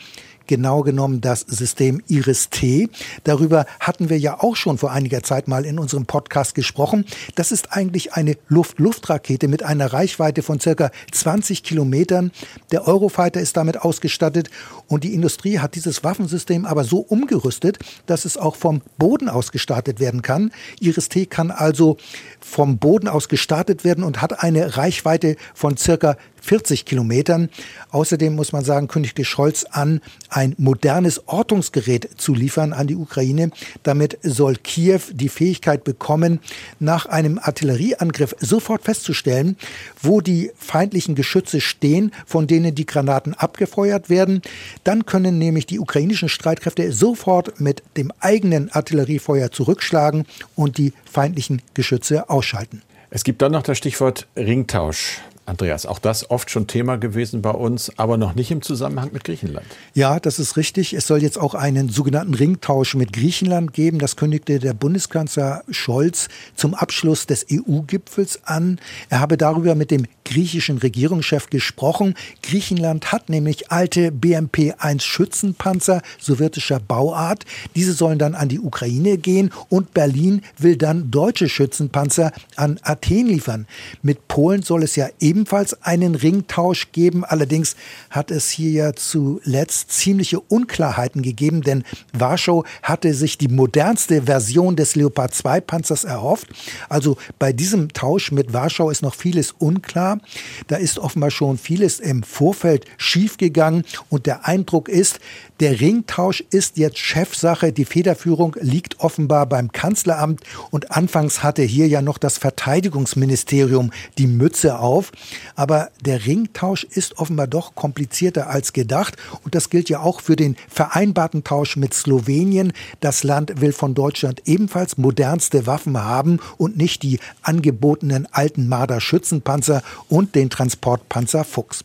genau 0.50 0.82
genommen 0.82 1.20
das 1.20 1.42
System 1.42 2.02
Iris-T. 2.08 2.88
Darüber 3.22 3.66
hatten 3.78 4.10
wir 4.10 4.18
ja 4.18 4.40
auch 4.40 4.56
schon 4.56 4.78
vor 4.78 4.90
einiger 4.90 5.22
Zeit 5.22 5.46
mal 5.46 5.64
in 5.64 5.78
unserem 5.78 6.06
Podcast 6.06 6.56
gesprochen. 6.56 7.04
Das 7.36 7.52
ist 7.52 7.72
eigentlich 7.72 8.14
eine 8.14 8.36
Luft-Luft-Rakete 8.48 9.46
mit 9.46 9.62
einer 9.62 9.92
Reichweite 9.92 10.42
von 10.42 10.58
circa 10.58 10.90
20 11.12 11.62
Kilometern. 11.62 12.32
Der 12.72 12.88
Eurofighter 12.88 13.40
ist 13.40 13.56
damit 13.56 13.80
ausgestattet 13.82 14.50
und 14.88 15.04
die 15.04 15.14
Industrie 15.14 15.60
hat 15.60 15.76
dieses 15.76 16.02
Waffensystem 16.02 16.66
aber 16.66 16.82
so 16.82 16.98
umgerüstet, 16.98 17.78
dass 18.10 18.24
es 18.24 18.36
auch 18.36 18.56
vom 18.56 18.82
Boden 18.98 19.28
aus 19.28 19.52
gestartet 19.52 20.00
werden 20.00 20.22
kann. 20.22 20.50
Iris-T 20.80 21.26
kann 21.26 21.50
also 21.50 21.96
vom 22.40 22.78
Boden 22.78 23.08
aus 23.08 23.28
gestartet 23.28 23.84
werden 23.84 24.04
und 24.04 24.20
hat 24.20 24.42
eine 24.42 24.76
Reichweite 24.76 25.36
von 25.54 25.76
circa 25.76 26.16
40 26.40 26.84
Kilometern. 26.84 27.48
Außerdem 27.90 28.34
muss 28.34 28.52
man 28.52 28.64
sagen, 28.64 28.88
kündigte 28.88 29.24
Scholz 29.24 29.64
an, 29.64 30.00
ein 30.28 30.54
modernes 30.58 31.26
Ortungsgerät 31.28 32.08
zu 32.16 32.34
liefern 32.34 32.72
an 32.72 32.86
die 32.86 32.96
Ukraine. 32.96 33.50
Damit 33.82 34.18
soll 34.22 34.56
Kiew 34.56 35.00
die 35.12 35.28
Fähigkeit 35.28 35.84
bekommen, 35.84 36.40
nach 36.78 37.06
einem 37.06 37.38
Artillerieangriff 37.38 38.34
sofort 38.40 38.82
festzustellen, 38.84 39.56
wo 40.02 40.20
die 40.20 40.50
feindlichen 40.56 41.14
Geschütze 41.14 41.60
stehen, 41.60 42.12
von 42.26 42.46
denen 42.46 42.74
die 42.74 42.86
Granaten 42.86 43.34
abgefeuert 43.34 44.10
werden. 44.10 44.42
Dann 44.84 45.06
können 45.06 45.38
nämlich 45.38 45.66
die 45.66 45.78
ukrainischen 45.78 46.28
Streitkräfte 46.28 46.92
sofort 46.92 47.60
mit 47.60 47.82
dem 47.96 48.12
eigenen 48.20 48.70
Artilleriefeuer 48.70 49.50
zurückschlagen 49.50 50.26
und 50.54 50.78
die 50.78 50.92
feindlichen 51.10 51.62
Geschütze 51.74 52.28
ausschalten. 52.30 52.82
Es 53.10 53.24
gibt 53.24 53.42
dann 53.42 53.52
noch 53.52 53.64
das 53.64 53.76
Stichwort 53.76 54.28
Ringtausch. 54.36 55.20
Andreas, 55.50 55.84
auch 55.84 55.98
das 55.98 56.30
oft 56.30 56.50
schon 56.50 56.66
Thema 56.66 56.96
gewesen 56.96 57.42
bei 57.42 57.50
uns, 57.50 57.92
aber 57.98 58.16
noch 58.16 58.34
nicht 58.34 58.50
im 58.50 58.62
Zusammenhang 58.62 59.10
mit 59.12 59.24
Griechenland. 59.24 59.66
Ja, 59.94 60.20
das 60.20 60.38
ist 60.38 60.56
richtig. 60.56 60.94
Es 60.94 61.06
soll 61.06 61.22
jetzt 61.22 61.38
auch 61.38 61.54
einen 61.54 61.88
sogenannten 61.88 62.34
Ringtausch 62.34 62.94
mit 62.94 63.12
Griechenland 63.12 63.72
geben. 63.72 63.98
Das 63.98 64.16
kündigte 64.16 64.60
der 64.60 64.74
Bundeskanzler 64.74 65.62
Scholz 65.68 66.28
zum 66.54 66.74
Abschluss 66.74 67.26
des 67.26 67.46
EU-Gipfels 67.50 68.40
an. 68.44 68.78
Er 69.08 69.20
habe 69.20 69.36
darüber 69.36 69.74
mit 69.74 69.90
dem 69.90 70.06
griechischen 70.24 70.78
Regierungschef 70.78 71.50
gesprochen. 71.50 72.14
Griechenland 72.42 73.10
hat 73.10 73.28
nämlich 73.28 73.72
alte 73.72 74.12
BMP-1 74.12 75.00
Schützenpanzer 75.00 76.02
sowjetischer 76.20 76.78
Bauart. 76.78 77.44
Diese 77.74 77.92
sollen 77.92 78.20
dann 78.20 78.36
an 78.36 78.48
die 78.48 78.60
Ukraine 78.60 79.18
gehen 79.18 79.50
und 79.68 79.92
Berlin 79.92 80.42
will 80.58 80.76
dann 80.76 81.10
deutsche 81.10 81.48
Schützenpanzer 81.48 82.32
an 82.54 82.78
Athen 82.82 83.26
liefern. 83.26 83.66
Mit 84.02 84.28
Polen 84.28 84.62
soll 84.62 84.84
es 84.84 84.94
ja 84.94 85.08
eben 85.18 85.39
ebenfalls 85.40 85.82
einen 85.82 86.16
Ringtausch 86.16 86.92
geben. 86.92 87.24
Allerdings 87.24 87.74
hat 88.10 88.30
es 88.30 88.50
hier 88.50 88.70
ja 88.70 88.92
zuletzt 88.92 89.90
ziemliche 89.90 90.38
Unklarheiten 90.38 91.22
gegeben, 91.22 91.62
denn 91.62 91.82
Warschau 92.12 92.64
hatte 92.82 93.14
sich 93.14 93.38
die 93.38 93.48
modernste 93.48 94.22
Version 94.22 94.76
des 94.76 94.96
Leopard 94.96 95.34
2 95.34 95.62
Panzers 95.62 96.04
erhofft. 96.04 96.48
Also 96.90 97.16
bei 97.38 97.54
diesem 97.54 97.94
Tausch 97.94 98.32
mit 98.32 98.52
Warschau 98.52 98.90
ist 98.90 99.00
noch 99.00 99.14
vieles 99.14 99.52
unklar. 99.52 100.18
Da 100.66 100.76
ist 100.76 100.98
offenbar 100.98 101.30
schon 101.30 101.56
vieles 101.56 102.00
im 102.00 102.22
Vorfeld 102.22 102.84
schiefgegangen 102.98 103.84
und 104.10 104.26
der 104.26 104.46
Eindruck 104.46 104.90
ist, 104.90 105.20
der 105.60 105.78
Ringtausch 105.78 106.42
ist 106.50 106.78
jetzt 106.78 106.98
Chefsache. 106.98 107.70
Die 107.70 107.84
Federführung 107.84 108.56
liegt 108.60 109.00
offenbar 109.00 109.44
beim 109.44 109.72
Kanzleramt. 109.72 110.40
Und 110.70 110.90
anfangs 110.90 111.42
hatte 111.42 111.62
hier 111.62 111.86
ja 111.86 112.00
noch 112.00 112.16
das 112.16 112.38
Verteidigungsministerium 112.38 113.90
die 114.16 114.26
Mütze 114.26 114.78
auf. 114.78 115.12
Aber 115.54 115.90
der 116.04 116.26
Ringtausch 116.26 116.84
ist 116.84 117.18
offenbar 117.18 117.46
doch 117.46 117.74
komplizierter 117.74 118.48
als 118.48 118.72
gedacht. 118.72 119.16
Und 119.44 119.54
das 119.54 119.70
gilt 119.70 119.88
ja 119.88 120.00
auch 120.00 120.20
für 120.20 120.36
den 120.36 120.56
vereinbarten 120.68 121.44
Tausch 121.44 121.76
mit 121.76 121.94
Slowenien. 121.94 122.72
Das 123.00 123.24
Land 123.24 123.60
will 123.60 123.72
von 123.72 123.94
Deutschland 123.94 124.42
ebenfalls 124.46 124.98
modernste 124.98 125.66
Waffen 125.66 125.98
haben 125.98 126.40
und 126.56 126.76
nicht 126.76 127.02
die 127.02 127.20
angebotenen 127.42 128.26
alten 128.32 128.68
Marder 128.68 129.00
Schützenpanzer 129.00 129.82
und 130.08 130.34
den 130.34 130.50
Transportpanzer 130.50 131.44
Fuchs. 131.44 131.84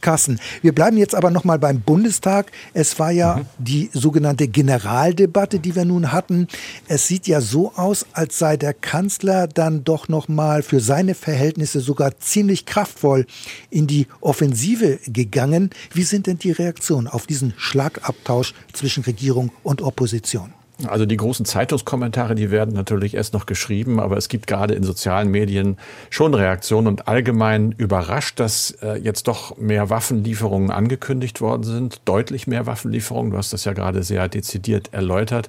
Carsten, 0.00 0.38
wir 0.62 0.74
bleiben 0.74 0.96
jetzt 0.96 1.14
aber 1.14 1.30
noch 1.30 1.44
mal 1.44 1.58
beim 1.58 1.80
Bundestag. 1.80 2.52
Es 2.74 2.98
war 2.98 3.10
ja 3.10 3.36
mhm. 3.36 3.46
die 3.58 3.90
sogenannte 3.92 4.48
Generaldebatte, 4.48 5.58
die 5.58 5.74
wir 5.74 5.84
nun 5.84 6.12
hatten. 6.12 6.48
Es 6.88 7.06
sieht 7.06 7.26
ja 7.26 7.40
so 7.40 7.72
aus, 7.74 8.06
als 8.12 8.38
sei 8.38 8.56
der 8.56 8.74
Kanzler 8.74 9.46
dann 9.46 9.84
doch 9.84 10.08
noch 10.08 10.28
mal 10.28 10.62
für 10.62 10.80
seine 10.80 11.14
Verhältnisse 11.14 11.80
sogar 11.80 12.18
ziemlich 12.18 12.66
kraftvoll 12.66 13.26
in 13.70 13.86
die 13.86 14.06
Offensive 14.20 14.98
gegangen. 15.06 15.70
Wie 15.92 16.04
sind 16.04 16.26
denn 16.26 16.38
die 16.38 16.52
Reaktionen 16.52 17.06
auf 17.06 17.26
diesen 17.26 17.54
Schlagabtausch 17.56 18.54
zwischen 18.72 19.04
Regierung 19.04 19.50
und 19.62 19.82
Opposition? 19.82 20.52
Also 20.84 21.06
die 21.06 21.16
großen 21.16 21.46
Zeitungskommentare, 21.46 22.34
die 22.34 22.50
werden 22.50 22.74
natürlich 22.74 23.14
erst 23.14 23.32
noch 23.32 23.46
geschrieben, 23.46 23.98
aber 23.98 24.18
es 24.18 24.28
gibt 24.28 24.46
gerade 24.46 24.74
in 24.74 24.82
sozialen 24.82 25.30
Medien 25.30 25.78
schon 26.10 26.34
Reaktionen 26.34 26.86
und 26.86 27.08
allgemein 27.08 27.72
überrascht, 27.72 28.38
dass 28.38 28.72
äh, 28.82 28.98
jetzt 28.98 29.26
doch 29.26 29.56
mehr 29.56 29.88
Waffenlieferungen 29.88 30.70
angekündigt 30.70 31.40
worden 31.40 31.62
sind, 31.62 32.02
deutlich 32.04 32.46
mehr 32.46 32.66
Waffenlieferungen. 32.66 33.32
Du 33.32 33.38
hast 33.38 33.54
das 33.54 33.64
ja 33.64 33.72
gerade 33.72 34.02
sehr 34.02 34.28
dezidiert 34.28 34.92
erläutert. 34.92 35.48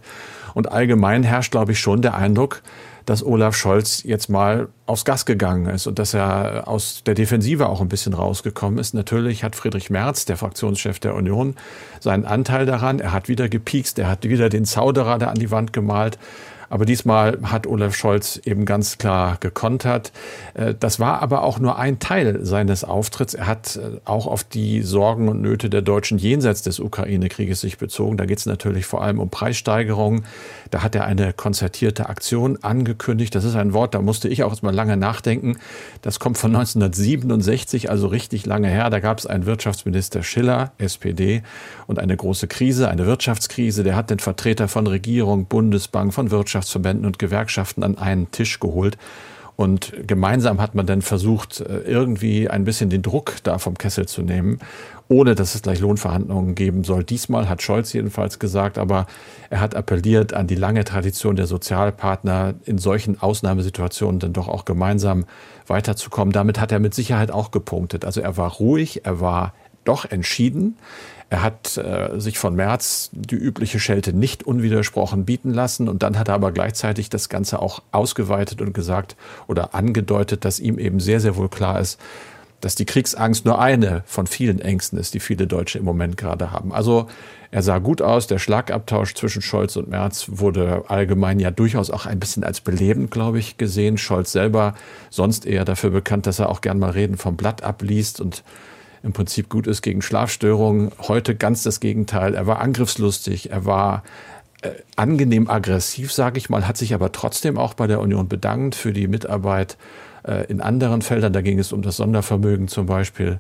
Und 0.53 0.71
allgemein 0.71 1.23
herrscht, 1.23 1.51
glaube 1.51 1.73
ich, 1.73 1.79
schon 1.79 2.01
der 2.01 2.15
Eindruck, 2.15 2.61
dass 3.07 3.25
Olaf 3.25 3.55
Scholz 3.55 4.03
jetzt 4.03 4.29
mal 4.29 4.67
aufs 4.85 5.05
Gas 5.05 5.25
gegangen 5.25 5.67
ist 5.67 5.87
und 5.87 5.97
dass 5.97 6.13
er 6.13 6.67
aus 6.67 7.03
der 7.05 7.13
Defensive 7.13 7.69
auch 7.69 7.79
ein 7.79 7.87
bisschen 7.87 8.13
rausgekommen 8.13 8.79
ist. 8.79 8.93
Natürlich 8.93 9.45
hat 9.45 9.55
Friedrich 9.55 9.89
Merz, 9.89 10.25
der 10.25 10.35
Fraktionschef 10.35 10.99
der 10.99 11.15
Union, 11.15 11.55
seinen 12.01 12.25
Anteil 12.25 12.65
daran. 12.65 12.99
Er 12.99 13.13
hat 13.13 13.29
wieder 13.29 13.47
gepiekst, 13.47 13.97
er 13.97 14.09
hat 14.09 14.25
wieder 14.25 14.49
den 14.49 14.65
Zauderer 14.65 15.17
da 15.19 15.27
an 15.27 15.39
die 15.39 15.51
Wand 15.51 15.71
gemalt. 15.71 16.19
Aber 16.69 16.85
diesmal 16.85 17.37
hat 17.43 17.67
Olaf 17.67 17.95
Scholz 17.95 18.39
eben 18.43 18.65
ganz 18.65 18.97
klar 18.97 19.37
gekontert. 19.39 20.11
Äh, 20.53 20.73
das 20.79 20.99
war 20.99 21.21
aber 21.21 21.43
auch 21.43 21.59
nur 21.59 21.77
ein 21.77 21.99
Teil 21.99 22.45
seines 22.45 22.83
Auftritts. 22.83 23.33
Er 23.33 23.47
hat 23.47 23.77
äh, 23.77 23.99
auch 24.05 24.27
auf 24.27 24.43
die 24.43 24.81
Sorgen 24.81 25.29
und 25.29 25.41
Nöte 25.41 25.69
der 25.69 25.81
Deutschen 25.81 26.17
jenseits 26.17 26.61
des 26.61 26.79
Ukraine-Krieges 26.79 27.61
sich 27.61 27.77
bezogen. 27.77 28.17
Da 28.17 28.25
geht 28.25 28.39
es 28.39 28.45
natürlich 28.45 28.85
vor 28.85 29.01
allem 29.01 29.19
um 29.19 29.29
Preissteigerungen. 29.29 30.25
Da 30.71 30.83
hat 30.83 30.95
er 30.95 31.05
eine 31.05 31.33
konzertierte 31.33 32.09
Aktion 32.09 32.57
angekündigt. 32.61 33.33
Das 33.33 33.43
ist 33.43 33.55
ein 33.55 33.73
Wort, 33.73 33.93
da 33.93 34.01
musste 34.01 34.27
ich 34.27 34.43
auch 34.43 34.51
erst 34.51 34.63
mal 34.63 34.73
lange 34.73 34.97
nachdenken. 34.97 35.57
Das 36.01 36.19
kommt 36.19 36.37
von 36.37 36.55
1967, 36.55 37.89
also 37.89 38.07
richtig 38.07 38.45
lange 38.45 38.67
her. 38.67 38.89
Da 38.89 38.99
gab 38.99 39.19
es 39.19 39.25
einen 39.25 39.45
Wirtschaftsminister 39.45 40.23
Schiller, 40.23 40.71
SPD, 40.77 41.43
und 41.87 41.99
eine 41.99 42.17
große 42.17 42.47
Krise, 42.47 42.89
eine 42.89 43.05
Wirtschaftskrise. 43.05 43.83
Der 43.83 43.95
hat 43.95 44.09
den 44.09 44.19
Vertreter 44.19 44.67
von 44.67 44.87
Regierung, 44.87 45.45
Bundesbank, 45.45 46.13
von 46.13 46.31
Wirtschaft 46.31 46.56
Wirtschaftsverbänden 46.57 47.05
und 47.05 47.19
Gewerkschaften 47.19 47.83
an 47.83 47.97
einen 47.97 48.31
Tisch 48.31 48.59
geholt. 48.59 48.97
Und 49.55 49.91
gemeinsam 50.05 50.61
hat 50.61 50.75
man 50.75 50.85
dann 50.85 51.01
versucht, 51.01 51.61
äh, 51.61 51.79
irgendwie 51.79 52.47
ein 52.47 52.63
bisschen 52.63 52.91
den 52.91 53.01
Druck 53.01 53.37
da 53.43 53.57
vom 53.57 53.75
Kessel 53.75 54.07
zu 54.07 54.21
nehmen, 54.21 54.59
ohne 55.07 55.33
dass 55.33 55.55
es 55.55 55.63
gleich 55.63 55.79
Lohnverhandlungen 55.79 56.53
geben 56.53 56.83
soll. 56.83 57.03
Diesmal 57.03 57.49
hat 57.49 57.63
Scholz 57.63 57.91
jedenfalls 57.91 58.37
gesagt, 58.37 58.77
aber 58.77 59.07
er 59.49 59.59
hat 59.59 59.73
appelliert 59.73 60.33
an 60.33 60.45
die 60.45 60.55
lange 60.55 60.83
Tradition 60.83 61.35
der 61.35 61.47
Sozialpartner, 61.47 62.53
in 62.65 62.77
solchen 62.77 63.19
Ausnahmesituationen 63.19 64.19
dann 64.19 64.33
doch 64.33 64.47
auch 64.47 64.63
gemeinsam 64.63 65.25
weiterzukommen. 65.65 66.31
Damit 66.31 66.59
hat 66.59 66.71
er 66.71 66.79
mit 66.79 66.93
Sicherheit 66.93 67.31
auch 67.31 67.49
gepunktet. 67.49 68.05
Also 68.05 68.21
er 68.21 68.37
war 68.37 68.51
ruhig, 68.51 69.05
er 69.05 69.21
war 69.21 69.53
doch 69.85 70.05
entschieden. 70.05 70.77
Er 71.29 71.43
hat 71.43 71.77
äh, 71.77 72.19
sich 72.19 72.39
von 72.39 72.55
Merz 72.55 73.09
die 73.11 73.35
übliche 73.35 73.79
Schelte 73.79 74.13
nicht 74.13 74.43
unwidersprochen 74.43 75.25
bieten 75.25 75.51
lassen 75.51 75.89
und 75.89 76.01
dann 76.03 76.17
hat 76.17 76.29
er 76.29 76.35
aber 76.35 76.51
gleichzeitig 76.51 77.09
das 77.09 77.27
Ganze 77.27 77.61
auch 77.61 77.81
ausgeweitet 77.91 78.61
und 78.61 78.73
gesagt 78.73 79.17
oder 79.47 79.75
angedeutet, 79.75 80.45
dass 80.45 80.59
ihm 80.59 80.79
eben 80.79 80.99
sehr, 81.01 81.19
sehr 81.19 81.35
wohl 81.35 81.49
klar 81.49 81.81
ist, 81.81 81.99
dass 82.61 82.75
die 82.75 82.85
Kriegsangst 82.85 83.45
nur 83.45 83.59
eine 83.59 84.03
von 84.05 84.25
vielen 84.25 84.59
Ängsten 84.59 84.97
ist, 84.97 85.13
die 85.13 85.19
viele 85.19 85.47
Deutsche 85.47 85.77
im 85.77 85.85
Moment 85.85 86.17
gerade 86.17 86.51
haben. 86.51 86.73
Also 86.73 87.07
er 87.51 87.61
sah 87.61 87.77
gut 87.77 88.01
aus. 88.01 88.27
Der 88.27 88.39
Schlagabtausch 88.39 89.13
zwischen 89.13 89.41
Scholz 89.41 89.75
und 89.75 89.89
Merz 89.89 90.25
wurde 90.29 90.85
allgemein 90.87 91.39
ja 91.39 91.51
durchaus 91.51 91.91
auch 91.91 92.05
ein 92.05 92.19
bisschen 92.19 92.43
als 92.43 92.61
belebend, 92.61 93.11
glaube 93.11 93.39
ich, 93.39 93.57
gesehen. 93.57 93.97
Scholz 93.97 94.31
selber 94.31 94.75
sonst 95.09 95.45
eher 95.45 95.65
dafür 95.65 95.91
bekannt, 95.91 96.25
dass 96.25 96.39
er 96.39 96.49
auch 96.49 96.61
gern 96.61 96.79
mal 96.79 96.91
Reden 96.91 97.17
vom 97.17 97.37
Blatt 97.37 97.63
abliest 97.63 98.19
und 98.19 98.43
im 99.07 99.13
Prinzip 99.13 99.49
gut 99.49 99.65
ist 99.65 99.81
gegen 99.81 100.01
Schlafstörungen. 100.01 100.91
Heute 100.99 101.33
ganz 101.33 101.63
das 101.63 101.79
Gegenteil. 101.79 102.35
Er 102.35 102.45
war 102.45 102.59
angriffslustig, 102.59 103.49
er 103.49 103.65
war 103.65 104.03
äh, 104.61 104.71
angenehm 104.97 105.49
aggressiv, 105.49 106.11
sage 106.11 106.37
ich 106.37 106.49
mal, 106.49 106.67
hat 106.67 106.77
sich 106.77 106.93
aber 106.93 107.11
trotzdem 107.13 107.57
auch 107.57 107.73
bei 107.73 107.87
der 107.87 108.01
Union 108.01 108.27
bedankt 108.27 108.75
für 108.75 108.91
die 108.91 109.07
Mitarbeit 109.07 109.77
äh, 110.27 110.45
in 110.47 110.59
anderen 110.59 111.01
Feldern. 111.01 111.31
Da 111.31 111.41
ging 111.41 111.57
es 111.57 111.71
um 111.71 111.81
das 111.81 111.97
Sondervermögen 111.97 112.67
zum 112.67 112.85
Beispiel. 112.85 113.39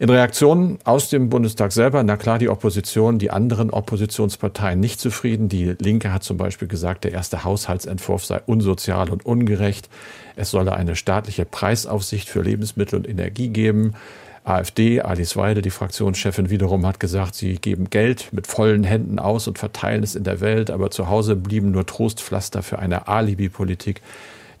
In 0.00 0.10
Reaktionen 0.10 0.78
aus 0.82 1.10
dem 1.10 1.28
Bundestag 1.28 1.70
selber, 1.70 2.02
na 2.02 2.16
klar, 2.16 2.40
die 2.40 2.48
Opposition, 2.48 3.20
die 3.20 3.30
anderen 3.30 3.70
Oppositionsparteien 3.70 4.80
nicht 4.80 4.98
zufrieden. 4.98 5.48
Die 5.48 5.76
Linke 5.78 6.12
hat 6.12 6.24
zum 6.24 6.36
Beispiel 6.36 6.66
gesagt, 6.66 7.04
der 7.04 7.12
erste 7.12 7.44
Haushaltsentwurf 7.44 8.24
sei 8.24 8.40
unsozial 8.46 9.10
und 9.10 9.24
ungerecht. 9.24 9.88
Es 10.34 10.50
solle 10.50 10.72
eine 10.72 10.96
staatliche 10.96 11.44
Preisaufsicht 11.44 12.28
für 12.28 12.42
Lebensmittel 12.42 12.98
und 12.98 13.08
Energie 13.08 13.50
geben. 13.50 13.94
AfD, 14.44 15.00
Alice 15.00 15.36
Weide, 15.36 15.62
die 15.62 15.70
Fraktionschefin 15.70 16.50
wiederum, 16.50 16.86
hat 16.86 17.00
gesagt, 17.00 17.34
sie 17.34 17.54
geben 17.54 17.88
Geld 17.88 18.28
mit 18.32 18.46
vollen 18.46 18.84
Händen 18.84 19.18
aus 19.18 19.48
und 19.48 19.58
verteilen 19.58 20.02
es 20.02 20.14
in 20.14 20.24
der 20.24 20.40
Welt, 20.40 20.70
aber 20.70 20.90
zu 20.90 21.08
Hause 21.08 21.34
blieben 21.34 21.70
nur 21.70 21.86
Trostpflaster 21.86 22.62
für 22.62 22.78
eine 22.78 23.08
Alibi-Politik. 23.08 24.02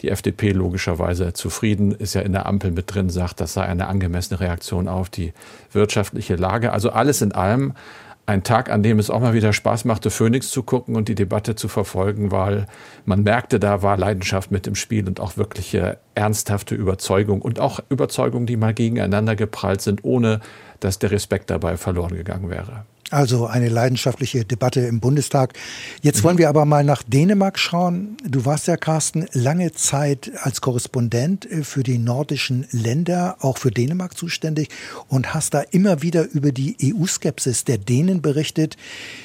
Die 0.00 0.08
FDP 0.08 0.52
logischerweise 0.52 1.34
zufrieden, 1.34 1.92
ist 1.92 2.14
ja 2.14 2.22
in 2.22 2.32
der 2.32 2.46
Ampel 2.46 2.70
mit 2.70 2.94
drin, 2.94 3.10
sagt, 3.10 3.40
das 3.40 3.52
sei 3.52 3.64
eine 3.64 3.86
angemessene 3.88 4.40
Reaktion 4.40 4.88
auf 4.88 5.10
die 5.10 5.32
wirtschaftliche 5.72 6.36
Lage. 6.36 6.72
Also 6.72 6.90
alles 6.90 7.20
in 7.20 7.32
allem 7.32 7.74
ein 8.26 8.42
Tag, 8.42 8.70
an 8.70 8.82
dem 8.82 8.98
es 8.98 9.10
auch 9.10 9.20
mal 9.20 9.34
wieder 9.34 9.52
Spaß 9.52 9.84
machte, 9.84 10.10
Phoenix 10.10 10.50
zu 10.50 10.62
gucken 10.62 10.96
und 10.96 11.08
die 11.08 11.14
Debatte 11.14 11.56
zu 11.56 11.68
verfolgen, 11.68 12.30
weil 12.30 12.66
man 13.04 13.22
merkte, 13.22 13.60
da 13.60 13.82
war 13.82 13.96
Leidenschaft 13.96 14.50
mit 14.50 14.66
im 14.66 14.74
Spiel 14.74 15.06
und 15.06 15.20
auch 15.20 15.36
wirkliche 15.36 15.98
ernsthafte 16.14 16.74
Überzeugung 16.74 17.42
und 17.42 17.60
auch 17.60 17.80
Überzeugung, 17.90 18.46
die 18.46 18.56
mal 18.56 18.72
gegeneinander 18.72 19.36
geprallt 19.36 19.82
sind, 19.82 20.04
ohne 20.04 20.40
dass 20.80 20.98
der 20.98 21.10
Respekt 21.10 21.50
dabei 21.50 21.76
verloren 21.76 22.14
gegangen 22.14 22.48
wäre. 22.48 22.84
Also 23.10 23.46
eine 23.46 23.68
leidenschaftliche 23.68 24.44
Debatte 24.44 24.80
im 24.80 24.98
Bundestag. 24.98 25.52
Jetzt 26.00 26.24
wollen 26.24 26.38
wir 26.38 26.48
aber 26.48 26.64
mal 26.64 26.84
nach 26.84 27.02
Dänemark 27.02 27.58
schauen. 27.58 28.16
Du 28.26 28.46
warst 28.46 28.66
ja, 28.66 28.76
Carsten, 28.76 29.26
lange 29.32 29.72
Zeit 29.72 30.32
als 30.40 30.62
Korrespondent 30.62 31.50
äh, 31.50 31.64
für 31.64 31.82
die 31.82 31.98
nordischen 31.98 32.66
Länder, 32.70 33.36
auch 33.40 33.58
für 33.58 33.70
Dänemark 33.70 34.16
zuständig 34.16 34.70
und 35.08 35.34
hast 35.34 35.52
da 35.52 35.60
immer 35.60 36.00
wieder 36.00 36.30
über 36.30 36.50
die 36.50 36.76
EU-Skepsis 36.82 37.64
der 37.64 37.78
Dänen 37.78 38.22
berichtet. 38.22 38.76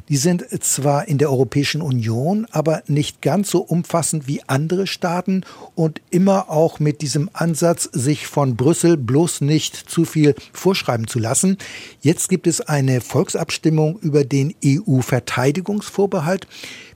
Die 0.09 0.17
sind 0.17 0.45
zwar 0.61 1.07
in 1.07 1.17
der 1.17 1.31
Europäischen 1.31 1.81
Union, 1.81 2.47
aber 2.51 2.83
nicht 2.87 3.21
ganz 3.21 3.49
so 3.49 3.59
umfassend 3.59 4.27
wie 4.27 4.41
andere 4.47 4.87
Staaten 4.87 5.43
und 5.75 6.01
immer 6.09 6.49
auch 6.49 6.79
mit 6.79 7.01
diesem 7.01 7.29
Ansatz, 7.31 7.89
sich 7.93 8.27
von 8.27 8.57
Brüssel 8.57 8.97
bloß 8.97 9.41
nicht 9.41 9.75
zu 9.75 10.03
viel 10.03 10.35
vorschreiben 10.51 11.07
zu 11.07 11.17
lassen. 11.17 11.57
Jetzt 12.01 12.27
gibt 12.27 12.45
es 12.45 12.59
eine 12.59 12.99
Volksabstimmung 12.99 13.68
Abstimmung 13.69 13.99
über 13.99 14.23
den 14.23 14.55
EU-Verteidigungsvorbehalt. 14.65 16.47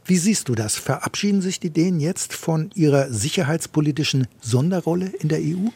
Wie 0.06 0.18
siehst 0.18 0.50
du 0.50 0.56
das? 0.56 0.76
Verabschieden 0.76 1.40
sich 1.40 1.60
die 1.60 1.70
Dänen 1.70 2.00
jetzt 2.00 2.34
von 2.34 2.72
ihrer 2.74 3.12
sicherheitspolitischen 3.12 4.26
Sonderrolle 4.42 5.12
in 5.20 5.30
der 5.30 5.38
EU? 5.38 5.70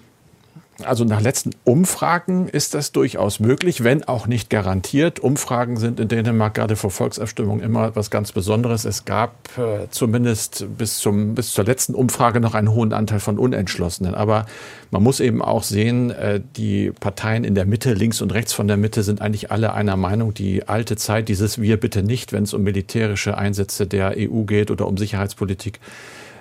Also 0.84 1.06
nach 1.06 1.22
letzten 1.22 1.52
Umfragen 1.64 2.48
ist 2.48 2.76
das 2.76 2.92
durchaus 2.92 3.40
möglich, 3.40 3.84
wenn 3.84 4.04
auch 4.04 4.28
nicht 4.28 4.52
garantiert. 4.52 5.20
Umfragen 5.20 5.78
sind 5.78 6.00
in 6.00 6.08
Dänemark 6.08 6.54
gerade 6.54 6.76
vor 6.76 6.92
Volksabstimmungen 6.92 7.64
immer 7.64 7.96
was 7.96 8.12
ganz 8.12 8.32
Besonderes. 8.32 8.86
Es 8.86 9.04
gab 9.04 9.58
äh, 9.58 9.88
zumindest 9.90 10.68
bis, 10.78 11.00
zum, 11.00 11.34
bis 11.34 11.54
zur 11.54 11.66
letzten 11.66 11.96
Umfrage 11.96 12.40
noch 12.40 12.54
einen 12.54 12.72
hohen 12.72 12.94
Anteil 12.94 13.20
von 13.20 13.40
Unentschlossenen. 13.40 14.14
Aber 14.14 14.46
man 14.92 15.02
muss 15.02 15.20
eben 15.20 15.42
auch 15.42 15.64
sehen, 15.64 16.12
äh, 16.12 16.42
die 16.58 16.92
Parteien 16.92 17.44
in 17.44 17.56
der 17.56 17.66
Mitte, 17.66 17.94
links 17.94 18.22
und 18.22 18.32
rechts 18.32 18.54
von 18.54 18.68
der 18.68 18.78
Mitte, 18.78 19.02
sind 19.02 19.20
eigentlich 19.20 19.50
alle 19.50 19.74
einer 19.74 19.98
Meinung. 19.98 20.36
Die 20.36 20.68
alte 20.68 20.96
Zeit, 20.96 21.28
dieses 21.28 21.60
Wir 21.60 21.78
bitte 21.78 22.04
nicht, 22.04 22.34
wenn 22.34 22.44
es 22.44 22.54
um 22.54 22.62
militärische 22.62 23.36
Einsätze 23.36 23.88
der 23.88 24.14
EU 24.16 24.44
geht 24.44 24.70
oder 24.70 24.88
um 24.88 24.98
Sicherheitspolitik, 24.98 25.80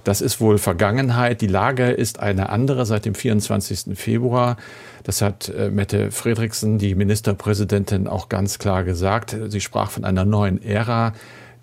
das 0.07 0.21
ist 0.21 0.41
wohl 0.41 0.59
Vergangenheit. 0.59 1.41
Die 1.41 1.49
Lage 1.49 1.91
ist 1.91 2.21
eine 2.21 2.51
andere 2.51 2.87
seit 2.87 3.07
dem 3.07 3.17
24. 3.17 3.99
Februar. 3.99 4.57
Das 5.03 5.21
hat 5.21 5.49
äh, 5.49 5.69
Mette 5.69 6.13
Fredriksen, 6.13 6.79
die 6.79 6.95
Ministerpräsidentin, 6.95 8.07
auch 8.07 8.29
ganz 8.29 8.61
klar 8.61 8.85
gesagt. 8.85 9.37
Sie 9.49 9.61
sprach 9.61 9.91
von 9.91 10.05
einer 10.05 10.25
neuen 10.25 10.63
Ära 10.63 11.13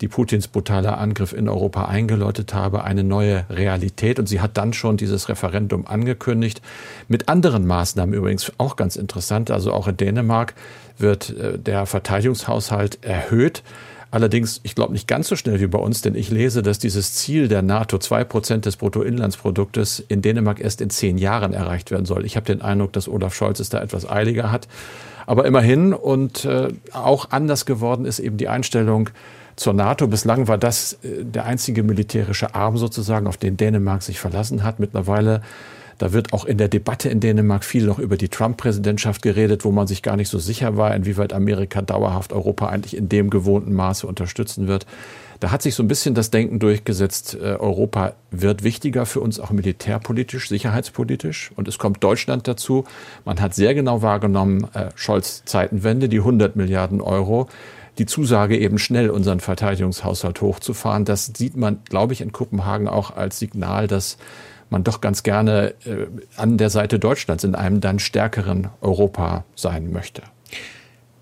die 0.02 0.08
Putins 0.08 0.48
brutaler 0.48 0.98
Angriff 0.98 1.32
in 1.32 1.48
Europa 1.48 1.86
eingeläutet 1.86 2.52
habe, 2.52 2.84
eine 2.84 3.02
neue 3.02 3.46
Realität. 3.48 4.18
Und 4.18 4.28
sie 4.28 4.42
hat 4.42 4.58
dann 4.58 4.74
schon 4.74 4.98
dieses 4.98 5.30
Referendum 5.30 5.86
angekündigt. 5.86 6.60
Mit 7.08 7.30
anderen 7.30 7.66
Maßnahmen 7.66 8.14
übrigens 8.14 8.52
auch 8.58 8.76
ganz 8.76 8.96
interessant. 8.96 9.50
Also 9.50 9.72
auch 9.72 9.88
in 9.88 9.96
Dänemark 9.96 10.52
wird 10.98 11.30
äh, 11.30 11.58
der 11.58 11.86
Verteidigungshaushalt 11.86 13.02
erhöht. 13.02 13.62
Allerdings, 14.14 14.60
ich 14.62 14.76
glaube 14.76 14.92
nicht 14.92 15.08
ganz 15.08 15.26
so 15.26 15.34
schnell 15.34 15.58
wie 15.58 15.66
bei 15.66 15.80
uns, 15.80 16.00
denn 16.00 16.14
ich 16.14 16.30
lese, 16.30 16.62
dass 16.62 16.78
dieses 16.78 17.14
Ziel 17.14 17.48
der 17.48 17.62
NATO, 17.62 17.98
zwei 17.98 18.22
Prozent 18.22 18.64
des 18.64 18.76
Bruttoinlandsproduktes, 18.76 20.04
in 20.06 20.22
Dänemark 20.22 20.60
erst 20.60 20.80
in 20.80 20.88
zehn 20.88 21.18
Jahren 21.18 21.52
erreicht 21.52 21.90
werden 21.90 22.06
soll. 22.06 22.24
Ich 22.24 22.36
habe 22.36 22.46
den 22.46 22.62
Eindruck, 22.62 22.92
dass 22.92 23.08
Olaf 23.08 23.34
Scholz 23.34 23.58
es 23.58 23.70
da 23.70 23.82
etwas 23.82 24.08
eiliger 24.08 24.52
hat. 24.52 24.68
Aber 25.26 25.46
immerhin 25.46 25.92
und 25.92 26.44
äh, 26.44 26.68
auch 26.92 27.32
anders 27.32 27.66
geworden 27.66 28.04
ist 28.04 28.20
eben 28.20 28.36
die 28.36 28.46
Einstellung 28.46 29.10
zur 29.56 29.72
NATO. 29.72 30.06
Bislang 30.06 30.46
war 30.46 30.58
das 30.58 30.92
äh, 31.02 31.24
der 31.24 31.46
einzige 31.46 31.82
militärische 31.82 32.54
Arm 32.54 32.78
sozusagen, 32.78 33.26
auf 33.26 33.36
den 33.36 33.56
Dänemark 33.56 34.04
sich 34.04 34.20
verlassen 34.20 34.62
hat. 34.62 34.78
Mittlerweile 34.78 35.42
da 35.98 36.12
wird 36.12 36.32
auch 36.32 36.44
in 36.44 36.58
der 36.58 36.68
Debatte 36.68 37.08
in 37.08 37.20
Dänemark 37.20 37.64
viel 37.64 37.86
noch 37.86 37.98
über 37.98 38.16
die 38.16 38.28
Trump-Präsidentschaft 38.28 39.22
geredet, 39.22 39.64
wo 39.64 39.70
man 39.70 39.86
sich 39.86 40.02
gar 40.02 40.16
nicht 40.16 40.28
so 40.28 40.38
sicher 40.38 40.76
war, 40.76 40.94
inwieweit 40.94 41.32
Amerika 41.32 41.82
dauerhaft 41.82 42.32
Europa 42.32 42.68
eigentlich 42.68 42.96
in 42.96 43.08
dem 43.08 43.30
gewohnten 43.30 43.72
Maße 43.72 44.06
unterstützen 44.06 44.66
wird. 44.66 44.86
Da 45.40 45.50
hat 45.50 45.62
sich 45.62 45.74
so 45.74 45.82
ein 45.82 45.88
bisschen 45.88 46.14
das 46.14 46.30
Denken 46.30 46.58
durchgesetzt, 46.58 47.34
äh, 47.34 47.56
Europa 47.56 48.14
wird 48.30 48.62
wichtiger 48.62 49.04
für 49.04 49.20
uns 49.20 49.40
auch 49.40 49.50
militärpolitisch, 49.50 50.48
sicherheitspolitisch. 50.48 51.50
Und 51.56 51.68
es 51.68 51.78
kommt 51.78 52.02
Deutschland 52.02 52.48
dazu. 52.48 52.84
Man 53.24 53.40
hat 53.40 53.54
sehr 53.54 53.74
genau 53.74 54.00
wahrgenommen, 54.00 54.66
äh, 54.74 54.86
Scholz 54.94 55.42
Zeitenwende, 55.44 56.08
die 56.08 56.20
100 56.20 56.56
Milliarden 56.56 57.00
Euro 57.00 57.48
die 57.98 58.06
Zusage, 58.06 58.58
eben 58.58 58.78
schnell 58.78 59.10
unseren 59.10 59.40
Verteidigungshaushalt 59.40 60.40
hochzufahren. 60.40 61.04
Das 61.04 61.30
sieht 61.36 61.56
man, 61.56 61.78
glaube 61.84 62.12
ich, 62.12 62.20
in 62.20 62.32
Kopenhagen 62.32 62.88
auch 62.88 63.14
als 63.14 63.38
Signal, 63.38 63.86
dass 63.86 64.16
man 64.70 64.84
doch 64.84 65.00
ganz 65.00 65.22
gerne 65.22 65.74
äh, 65.84 66.06
an 66.36 66.58
der 66.58 66.70
Seite 66.70 66.98
Deutschlands 66.98 67.44
in 67.44 67.54
einem 67.54 67.80
dann 67.80 67.98
stärkeren 67.98 68.68
Europa 68.80 69.44
sein 69.54 69.92
möchte. 69.92 70.22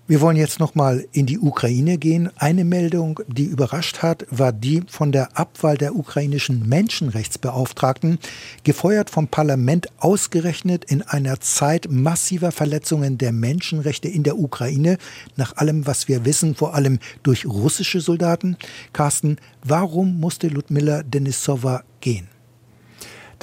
Wir 0.05 0.19
wollen 0.19 0.35
jetzt 0.35 0.59
noch 0.59 0.75
mal 0.75 1.07
in 1.13 1.27
die 1.27 1.39
Ukraine 1.39 1.97
gehen. 1.97 2.29
Eine 2.35 2.65
Meldung, 2.65 3.21
die 3.27 3.45
überrascht 3.45 3.99
hat, 4.03 4.25
war 4.29 4.51
die 4.51 4.83
von 4.89 5.13
der 5.13 5.39
Abwahl 5.39 5.77
der 5.77 5.95
ukrainischen 5.95 6.67
Menschenrechtsbeauftragten, 6.67 8.19
gefeuert 8.65 9.09
vom 9.09 9.29
Parlament 9.29 9.87
ausgerechnet 9.99 10.83
in 10.83 11.03
einer 11.03 11.39
Zeit 11.39 11.87
massiver 11.89 12.51
Verletzungen 12.51 13.17
der 13.17 13.31
Menschenrechte 13.31 14.09
in 14.09 14.23
der 14.23 14.37
Ukraine, 14.37 14.97
nach 15.37 15.55
allem, 15.55 15.87
was 15.87 16.09
wir 16.09 16.25
wissen, 16.25 16.53
vor 16.53 16.75
allem 16.75 16.99
durch 17.23 17.45
russische 17.45 18.01
Soldaten. 18.01 18.57
Carsten, 18.91 19.37
warum 19.63 20.19
musste 20.19 20.49
Ludmilla 20.49 21.03
Denisova 21.03 21.83
gehen? 22.01 22.32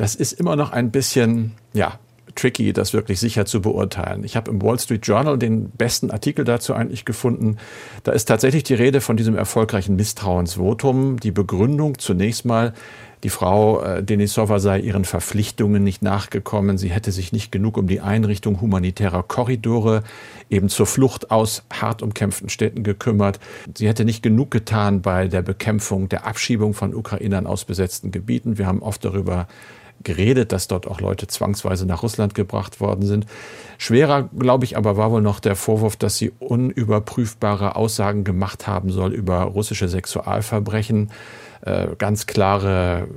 Das 0.01 0.15
ist 0.15 0.33
immer 0.33 0.57
noch 0.57 0.73
ein 0.73 0.91
bisschen, 0.91 1.53
ja, 1.75 1.99
tricky, 2.35 2.73
das 2.73 2.95
wirklich 2.95 3.21
sicher 3.21 3.45
zu 3.45 3.61
beurteilen. 3.61 4.25
Ich 4.25 4.35
habe 4.35 4.51
im 4.51 4.63
Wall 4.63 4.79
Street 4.79 5.07
Journal 5.07 5.37
den 5.37 5.69
besten 5.69 6.11
Artikel 6.11 6.47
dazu 6.47 6.73
eigentlich 6.73 7.05
gefunden. 7.05 7.59
Da 8.03 8.13
ist 8.13 8.25
tatsächlich 8.25 8.63
die 8.63 8.73
Rede 8.73 9.03
von 9.03 9.19
diesem 9.19 9.37
erfolgreichen 9.37 9.97
Misstrauensvotum. 9.97 11.21
Die 11.21 11.33
Begründung 11.33 11.99
zunächst 11.99 12.47
mal, 12.47 12.73
die 13.25 13.29
Frau 13.29 13.83
äh, 13.83 14.03
Denisova 14.03 14.59
sei 14.59 14.81
ihren 14.81 15.05
Verpflichtungen 15.05 15.85
nicht 15.85 16.01
nachgekommen. 16.01 16.79
Sie 16.79 16.89
hätte 16.89 17.13
sich 17.13 17.33
nicht 17.33 17.53
genug 17.53 17.77
um 17.77 17.87
die 17.87 18.01
Einrichtung 18.01 18.63
humanitärer 18.63 19.23
Korridore 19.23 20.03
eben 20.49 20.71
zur 20.71 20.87
Flucht 20.87 21.31
aus 21.31 21.63
hart 21.71 22.01
umkämpften 22.01 22.49
Städten 22.49 22.83
gekümmert. 22.85 23.39
Sie 23.77 23.87
hätte 23.87 24.07
nicht 24.07 24.23
genug 24.23 24.51
getan 24.51 25.03
bei 25.03 25.29
der 25.29 25.43
Bekämpfung 25.43 26.09
der 26.09 26.27
Abschiebung 26.27 26.73
von 26.73 26.95
Ukrainern 26.95 27.47
aus 27.47 27.67
besetzten 27.67 28.11
Gebieten. 28.11 28.57
Wir 28.57 28.67
haben 28.67 28.81
oft 28.81 29.05
darüber 29.05 29.47
geredet, 30.03 30.53
dass 30.53 30.69
dort 30.69 30.87
auch 30.87 31.01
Leute 31.01 31.27
zwangsweise 31.27 31.87
nach 31.87 32.03
Russland 32.03 32.35
gebracht 32.35 32.81
worden 32.81 33.07
sind. 33.07 33.27
Schwerer, 33.79 34.29
glaube 34.39 34.65
ich, 34.65 34.77
aber 34.77 34.97
war 34.97 35.11
wohl 35.11 35.23
noch 35.23 35.41
der 35.41 35.57
Vorwurf, 35.57 35.97
dass 35.97 36.17
sie 36.17 36.33
unüberprüfbare 36.39 37.77
Aussagen 37.77 38.25
gemacht 38.25 38.67
haben 38.67 38.91
soll 38.91 39.13
über 39.13 39.43
russische 39.43 39.89
Sexualverbrechen. 39.89 41.11
Äh, 41.63 41.89
ganz 41.99 42.27
klare 42.27 43.09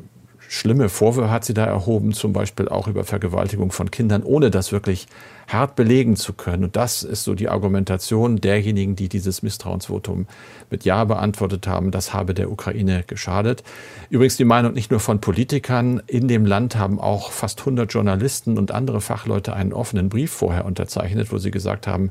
schlimme 0.49 0.89
Vorwürfe 0.89 1.31
hat 1.31 1.45
sie 1.45 1.53
da 1.53 1.65
erhoben, 1.65 2.13
zum 2.13 2.33
Beispiel 2.33 2.69
auch 2.69 2.87
über 2.87 3.03
Vergewaltigung 3.03 3.71
von 3.71 3.89
Kindern, 3.89 4.23
ohne 4.23 4.51
das 4.51 4.71
wirklich 4.71 5.07
hart 5.47 5.75
belegen 5.75 6.15
zu 6.15 6.33
können. 6.33 6.65
Und 6.65 6.75
das 6.75 7.03
ist 7.03 7.23
so 7.23 7.35
die 7.35 7.49
Argumentation 7.49 8.37
derjenigen, 8.37 8.95
die 8.95 9.09
dieses 9.09 9.41
Misstrauensvotum 9.41 10.27
mit 10.69 10.85
Ja 10.85 11.03
beantwortet 11.03 11.67
haben. 11.67 11.91
Das 11.91 12.13
habe 12.13 12.33
der 12.33 12.51
Ukraine 12.51 13.03
geschadet. 13.05 13.63
Übrigens 14.09 14.37
die 14.37 14.45
Meinung 14.45 14.73
nicht 14.73 14.91
nur 14.91 14.99
von 14.99 15.21
Politikern. 15.21 16.01
In 16.07 16.27
dem 16.27 16.45
Land 16.45 16.75
haben 16.75 16.99
auch 16.99 17.31
fast 17.31 17.59
100 17.59 17.91
Journalisten 17.91 18.57
und 18.57 18.71
andere 18.71 19.01
Fachleute 19.01 19.53
einen 19.53 19.73
offenen 19.73 20.09
Brief 20.09 20.31
vorher 20.31 20.65
unterzeichnet, 20.65 21.31
wo 21.31 21.37
sie 21.37 21.51
gesagt 21.51 21.87
haben, 21.87 22.09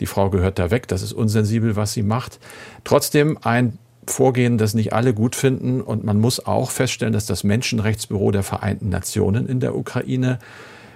die 0.00 0.06
Frau 0.06 0.28
gehört 0.28 0.58
da 0.58 0.72
weg, 0.72 0.88
das 0.88 1.02
ist 1.02 1.12
unsensibel, 1.12 1.76
was 1.76 1.92
sie 1.92 2.02
macht. 2.02 2.40
Trotzdem 2.82 3.38
ein 3.42 3.78
Vorgehen, 4.06 4.58
das 4.58 4.74
nicht 4.74 4.92
alle 4.92 5.14
gut 5.14 5.34
finden. 5.34 5.80
Und 5.80 6.04
man 6.04 6.20
muss 6.20 6.44
auch 6.44 6.70
feststellen, 6.70 7.14
dass 7.14 7.26
das 7.26 7.44
Menschenrechtsbüro 7.44 8.30
der 8.32 8.42
Vereinten 8.42 8.88
Nationen 8.88 9.46
in 9.46 9.60
der 9.60 9.74
Ukraine 9.76 10.38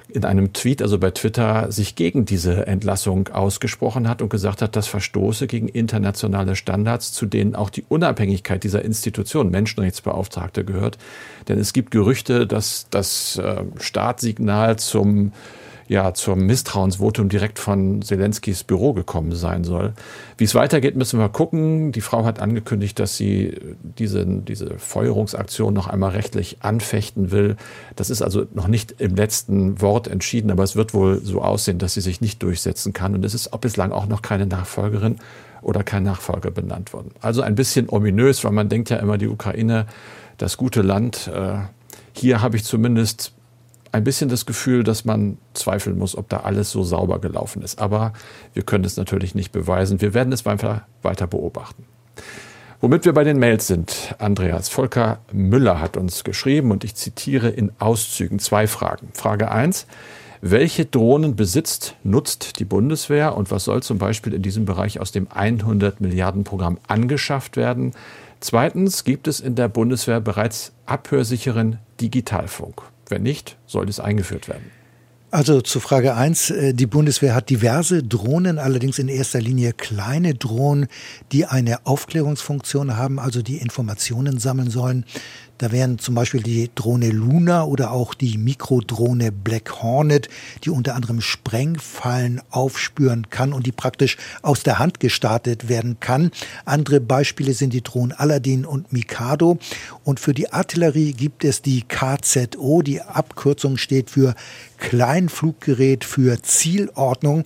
in 0.08 0.24
einem 0.24 0.52
Tweet, 0.52 0.80
also 0.80 0.98
bei 0.98 1.10
Twitter, 1.10 1.70
sich 1.70 1.94
gegen 1.94 2.24
diese 2.24 2.66
Entlassung 2.66 3.28
ausgesprochen 3.28 4.08
hat 4.08 4.22
und 4.22 4.30
gesagt 4.30 4.62
hat, 4.62 4.74
das 4.74 4.86
verstoße 4.86 5.46
gegen 5.46 5.68
internationale 5.68 6.56
Standards, 6.56 7.12
zu 7.12 7.26
denen 7.26 7.54
auch 7.54 7.70
die 7.70 7.84
Unabhängigkeit 7.88 8.64
dieser 8.64 8.84
Institution, 8.84 9.50
Menschenrechtsbeauftragte, 9.50 10.64
gehört. 10.64 10.98
Denn 11.48 11.58
es 11.58 11.72
gibt 11.72 11.90
Gerüchte, 11.90 12.46
dass 12.46 12.86
das 12.90 13.36
äh, 13.36 13.64
Startsignal 13.78 14.78
zum 14.78 15.32
ja 15.88 16.12
zum 16.12 16.46
Misstrauensvotum 16.46 17.28
direkt 17.28 17.58
von 17.58 18.02
Zelenskis 18.02 18.62
Büro 18.62 18.92
gekommen 18.92 19.34
sein 19.34 19.64
soll. 19.64 19.94
Wie 20.36 20.44
es 20.44 20.54
weitergeht, 20.54 20.96
müssen 20.96 21.18
wir 21.18 21.28
gucken. 21.30 21.92
Die 21.92 22.02
Frau 22.02 22.24
hat 22.24 22.40
angekündigt, 22.40 22.98
dass 22.98 23.16
sie 23.16 23.58
diese, 23.82 24.24
diese 24.26 24.78
Feuerungsaktion 24.78 25.72
noch 25.72 25.88
einmal 25.88 26.10
rechtlich 26.10 26.58
anfechten 26.60 27.30
will. 27.30 27.56
Das 27.96 28.10
ist 28.10 28.20
also 28.20 28.46
noch 28.52 28.68
nicht 28.68 29.00
im 29.00 29.16
letzten 29.16 29.80
Wort 29.80 30.08
entschieden, 30.08 30.50
aber 30.50 30.62
es 30.62 30.76
wird 30.76 30.92
wohl 30.92 31.20
so 31.22 31.40
aussehen, 31.40 31.78
dass 31.78 31.94
sie 31.94 32.02
sich 32.02 32.20
nicht 32.20 32.42
durchsetzen 32.42 32.92
kann. 32.92 33.14
Und 33.14 33.24
es 33.24 33.34
ist 33.34 33.50
bislang 33.60 33.90
auch 33.90 34.06
noch 34.06 34.22
keine 34.22 34.46
Nachfolgerin. 34.46 35.16
oder 35.60 35.82
kein 35.82 36.04
Nachfolger 36.04 36.52
benannt 36.52 36.92
worden. 36.92 37.10
Also 37.20 37.42
ein 37.42 37.56
bisschen 37.56 37.88
ominös, 37.88 38.44
weil 38.44 38.52
man 38.52 38.68
denkt 38.68 38.90
ja 38.90 38.98
immer, 38.98 39.18
die 39.18 39.26
Ukraine, 39.26 39.86
das 40.36 40.56
gute 40.56 40.82
Land. 40.82 41.28
Äh, 41.34 41.58
hier 42.12 42.40
habe 42.42 42.56
ich 42.56 42.62
zumindest 42.62 43.32
ein 43.92 44.04
bisschen 44.04 44.28
das 44.28 44.46
Gefühl, 44.46 44.84
dass 44.84 45.04
man 45.04 45.38
zweifeln 45.54 45.98
muss, 45.98 46.16
ob 46.16 46.28
da 46.28 46.38
alles 46.38 46.70
so 46.70 46.82
sauber 46.82 47.20
gelaufen 47.20 47.62
ist. 47.62 47.80
Aber 47.80 48.12
wir 48.54 48.62
können 48.62 48.84
es 48.84 48.96
natürlich 48.96 49.34
nicht 49.34 49.52
beweisen. 49.52 50.00
Wir 50.00 50.14
werden 50.14 50.32
es 50.32 50.44
weiter, 50.44 50.86
weiter 51.02 51.26
beobachten. 51.26 51.84
Womit 52.80 53.04
wir 53.04 53.12
bei 53.12 53.24
den 53.24 53.40
Mails 53.40 53.66
sind, 53.66 54.14
Andreas 54.18 54.68
Volker 54.68 55.18
Müller 55.32 55.80
hat 55.80 55.96
uns 55.96 56.22
geschrieben 56.22 56.70
und 56.70 56.84
ich 56.84 56.94
zitiere 56.94 57.48
in 57.48 57.72
Auszügen 57.80 58.38
zwei 58.38 58.68
Fragen. 58.68 59.08
Frage 59.14 59.50
eins: 59.50 59.88
Welche 60.42 60.84
Drohnen 60.84 61.34
besitzt, 61.34 61.96
nutzt 62.04 62.60
die 62.60 62.64
Bundeswehr 62.64 63.36
und 63.36 63.50
was 63.50 63.64
soll 63.64 63.82
zum 63.82 63.98
Beispiel 63.98 64.32
in 64.32 64.42
diesem 64.42 64.64
Bereich 64.64 65.00
aus 65.00 65.10
dem 65.10 65.26
100 65.28 66.00
Milliarden 66.00 66.44
Programm 66.44 66.78
angeschafft 66.86 67.56
werden? 67.56 67.94
Zweitens, 68.38 69.02
gibt 69.02 69.26
es 69.26 69.40
in 69.40 69.56
der 69.56 69.66
Bundeswehr 69.66 70.20
bereits 70.20 70.72
abhörsicheren 70.86 71.80
Digitalfunk? 72.00 72.82
Wenn 73.08 73.22
nicht, 73.22 73.56
soll 73.66 73.88
es 73.88 74.00
eingeführt 74.00 74.48
werden. 74.48 74.70
Also 75.30 75.60
zu 75.60 75.78
Frage 75.78 76.14
eins: 76.14 76.50
äh, 76.50 76.72
Die 76.72 76.86
Bundeswehr 76.86 77.34
hat 77.34 77.50
diverse 77.50 78.02
Drohnen, 78.02 78.58
allerdings 78.58 78.98
in 78.98 79.08
erster 79.08 79.40
Linie 79.40 79.74
kleine 79.74 80.34
Drohnen, 80.34 80.88
die 81.32 81.44
eine 81.44 81.86
Aufklärungsfunktion 81.86 82.96
haben, 82.96 83.18
also 83.18 83.42
die 83.42 83.58
Informationen 83.58 84.38
sammeln 84.38 84.70
sollen. 84.70 85.04
Da 85.58 85.72
wären 85.72 85.98
zum 85.98 86.14
Beispiel 86.14 86.40
die 86.40 86.70
Drohne 86.72 87.10
Luna 87.10 87.64
oder 87.64 87.90
auch 87.90 88.14
die 88.14 88.38
Mikrodrohne 88.38 89.32
Black 89.32 89.82
Hornet, 89.82 90.28
die 90.62 90.70
unter 90.70 90.94
anderem 90.94 91.20
Sprengfallen 91.20 92.40
aufspüren 92.50 93.28
kann 93.28 93.52
und 93.52 93.66
die 93.66 93.72
praktisch 93.72 94.16
aus 94.42 94.62
der 94.62 94.78
Hand 94.78 95.00
gestartet 95.00 95.68
werden 95.68 95.98
kann. 95.98 96.30
Andere 96.64 97.00
Beispiele 97.00 97.54
sind 97.54 97.72
die 97.72 97.82
Drohnen 97.82 98.12
Aladdin 98.12 98.64
und 98.64 98.92
Mikado. 98.92 99.58
Und 100.04 100.20
für 100.20 100.32
die 100.32 100.52
Artillerie 100.52 101.12
gibt 101.12 101.44
es 101.44 101.60
die 101.60 101.82
KZO. 101.82 102.82
Die 102.82 103.02
Abkürzung 103.02 103.78
steht 103.78 104.10
für 104.10 104.36
Kleinfluggerät 104.78 106.04
für 106.04 106.40
Zielordnung. 106.40 107.44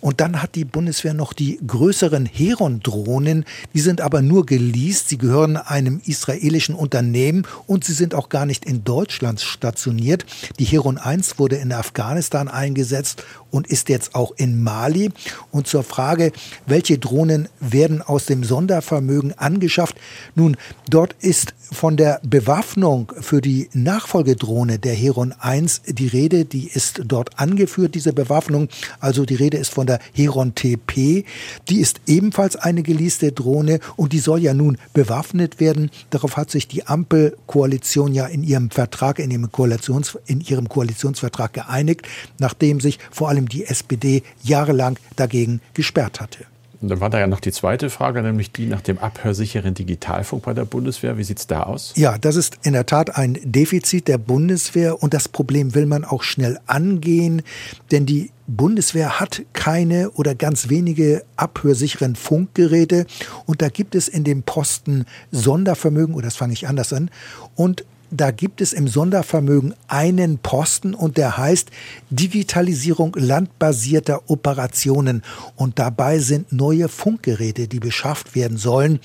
Und 0.00 0.20
dann 0.20 0.42
hat 0.42 0.54
die 0.54 0.66
Bundeswehr 0.66 1.14
noch 1.14 1.32
die 1.32 1.58
größeren 1.66 2.26
Heron-Drohnen. 2.26 3.46
Die 3.72 3.80
sind 3.80 4.02
aber 4.02 4.20
nur 4.20 4.44
geleast. 4.44 5.08
Sie 5.08 5.16
gehören 5.16 5.56
einem 5.56 6.02
israelischen 6.04 6.74
Unternehmen 6.74 7.37
und 7.66 7.84
sie 7.84 7.92
sind 7.92 8.14
auch 8.14 8.28
gar 8.28 8.46
nicht 8.46 8.64
in 8.64 8.84
Deutschland 8.84 9.40
stationiert. 9.40 10.24
Die 10.58 10.64
Heron 10.64 10.98
1 10.98 11.38
wurde 11.38 11.56
in 11.56 11.72
Afghanistan 11.72 12.48
eingesetzt 12.48 13.24
und 13.50 13.66
ist 13.66 13.88
jetzt 13.88 14.14
auch 14.14 14.32
in 14.36 14.62
Mali. 14.62 15.10
Und 15.50 15.66
zur 15.66 15.82
Frage, 15.82 16.32
welche 16.66 16.98
Drohnen 16.98 17.48
werden 17.60 18.02
aus 18.02 18.26
dem 18.26 18.44
Sondervermögen 18.44 19.36
angeschafft? 19.38 19.96
Nun, 20.34 20.56
dort 20.88 21.14
ist 21.20 21.54
von 21.72 21.96
der 21.96 22.20
Bewaffnung 22.22 23.12
für 23.20 23.40
die 23.40 23.68
Nachfolgedrohne 23.72 24.78
der 24.78 24.94
Heron 24.94 25.32
1 25.38 25.82
die 25.86 26.06
Rede, 26.06 26.44
die 26.44 26.68
ist 26.68 27.02
dort 27.04 27.38
angeführt, 27.38 27.94
diese 27.94 28.12
Bewaffnung. 28.12 28.68
Also 29.00 29.24
die 29.24 29.34
Rede 29.34 29.58
ist 29.58 29.70
von 29.70 29.86
der 29.86 29.98
Heron 30.12 30.54
TP. 30.54 31.24
Die 31.68 31.80
ist 31.80 32.00
ebenfalls 32.06 32.56
eine 32.56 32.82
geleaste 32.82 33.32
Drohne 33.32 33.80
und 33.96 34.12
die 34.12 34.18
soll 34.18 34.40
ja 34.40 34.54
nun 34.54 34.78
bewaffnet 34.92 35.60
werden. 35.60 35.90
Darauf 36.10 36.36
hat 36.36 36.50
sich 36.50 36.68
die 36.68 36.86
Ampelkoalition 36.86 38.14
ja 38.14 38.26
in 38.26 38.42
ihrem 38.42 38.70
Vertrag, 38.70 39.18
in 39.18 39.30
ihrem, 39.30 39.52
Koalitions, 39.52 40.18
in 40.26 40.40
ihrem 40.40 40.68
Koalitionsvertrag 40.68 41.52
geeinigt, 41.52 42.06
nachdem 42.38 42.80
sich 42.80 42.98
vor 43.10 43.28
allem 43.28 43.37
die 43.46 43.66
SPD 43.66 44.22
jahrelang 44.42 44.98
dagegen 45.16 45.60
gesperrt 45.74 46.20
hatte. 46.20 46.46
Und 46.80 46.90
dann 46.90 47.00
war 47.00 47.10
da 47.10 47.18
ja 47.18 47.26
noch 47.26 47.40
die 47.40 47.50
zweite 47.50 47.90
Frage, 47.90 48.22
nämlich 48.22 48.52
die 48.52 48.66
nach 48.66 48.80
dem 48.80 48.98
abhörsicheren 48.98 49.74
Digitalfunk 49.74 50.44
bei 50.44 50.54
der 50.54 50.64
Bundeswehr. 50.64 51.18
Wie 51.18 51.24
sieht 51.24 51.40
es 51.40 51.48
da 51.48 51.64
aus? 51.64 51.92
Ja, 51.96 52.18
das 52.18 52.36
ist 52.36 52.58
in 52.62 52.72
der 52.72 52.86
Tat 52.86 53.16
ein 53.16 53.36
Defizit 53.42 54.06
der 54.06 54.18
Bundeswehr 54.18 55.02
und 55.02 55.12
das 55.12 55.28
Problem 55.28 55.74
will 55.74 55.86
man 55.86 56.04
auch 56.04 56.22
schnell 56.22 56.60
angehen, 56.66 57.42
denn 57.90 58.06
die 58.06 58.30
Bundeswehr 58.46 59.18
hat 59.18 59.42
keine 59.54 60.10
oder 60.12 60.36
ganz 60.36 60.68
wenige 60.68 61.24
abhörsicheren 61.36 62.14
Funkgeräte 62.14 63.06
und 63.44 63.60
da 63.60 63.68
gibt 63.70 63.96
es 63.96 64.06
in 64.06 64.22
dem 64.22 64.44
Posten 64.44 65.04
Sondervermögen, 65.32 66.14
oder 66.14 66.26
das 66.26 66.36
fange 66.36 66.52
ich 66.52 66.68
anders 66.68 66.92
an, 66.92 67.10
und 67.56 67.84
da 68.10 68.30
gibt 68.30 68.60
es 68.60 68.72
im 68.72 68.88
Sondervermögen 68.88 69.74
einen 69.86 70.38
Posten 70.38 70.94
und 70.94 71.16
der 71.16 71.36
heißt 71.36 71.70
Digitalisierung 72.10 73.14
landbasierter 73.16 74.30
Operationen. 74.30 75.22
Und 75.56 75.78
dabei 75.78 76.18
sind 76.18 76.52
neue 76.52 76.88
Funkgeräte, 76.88 77.68
die 77.68 77.80
beschafft 77.80 78.34
werden 78.34 78.56
sollen. 78.56 79.00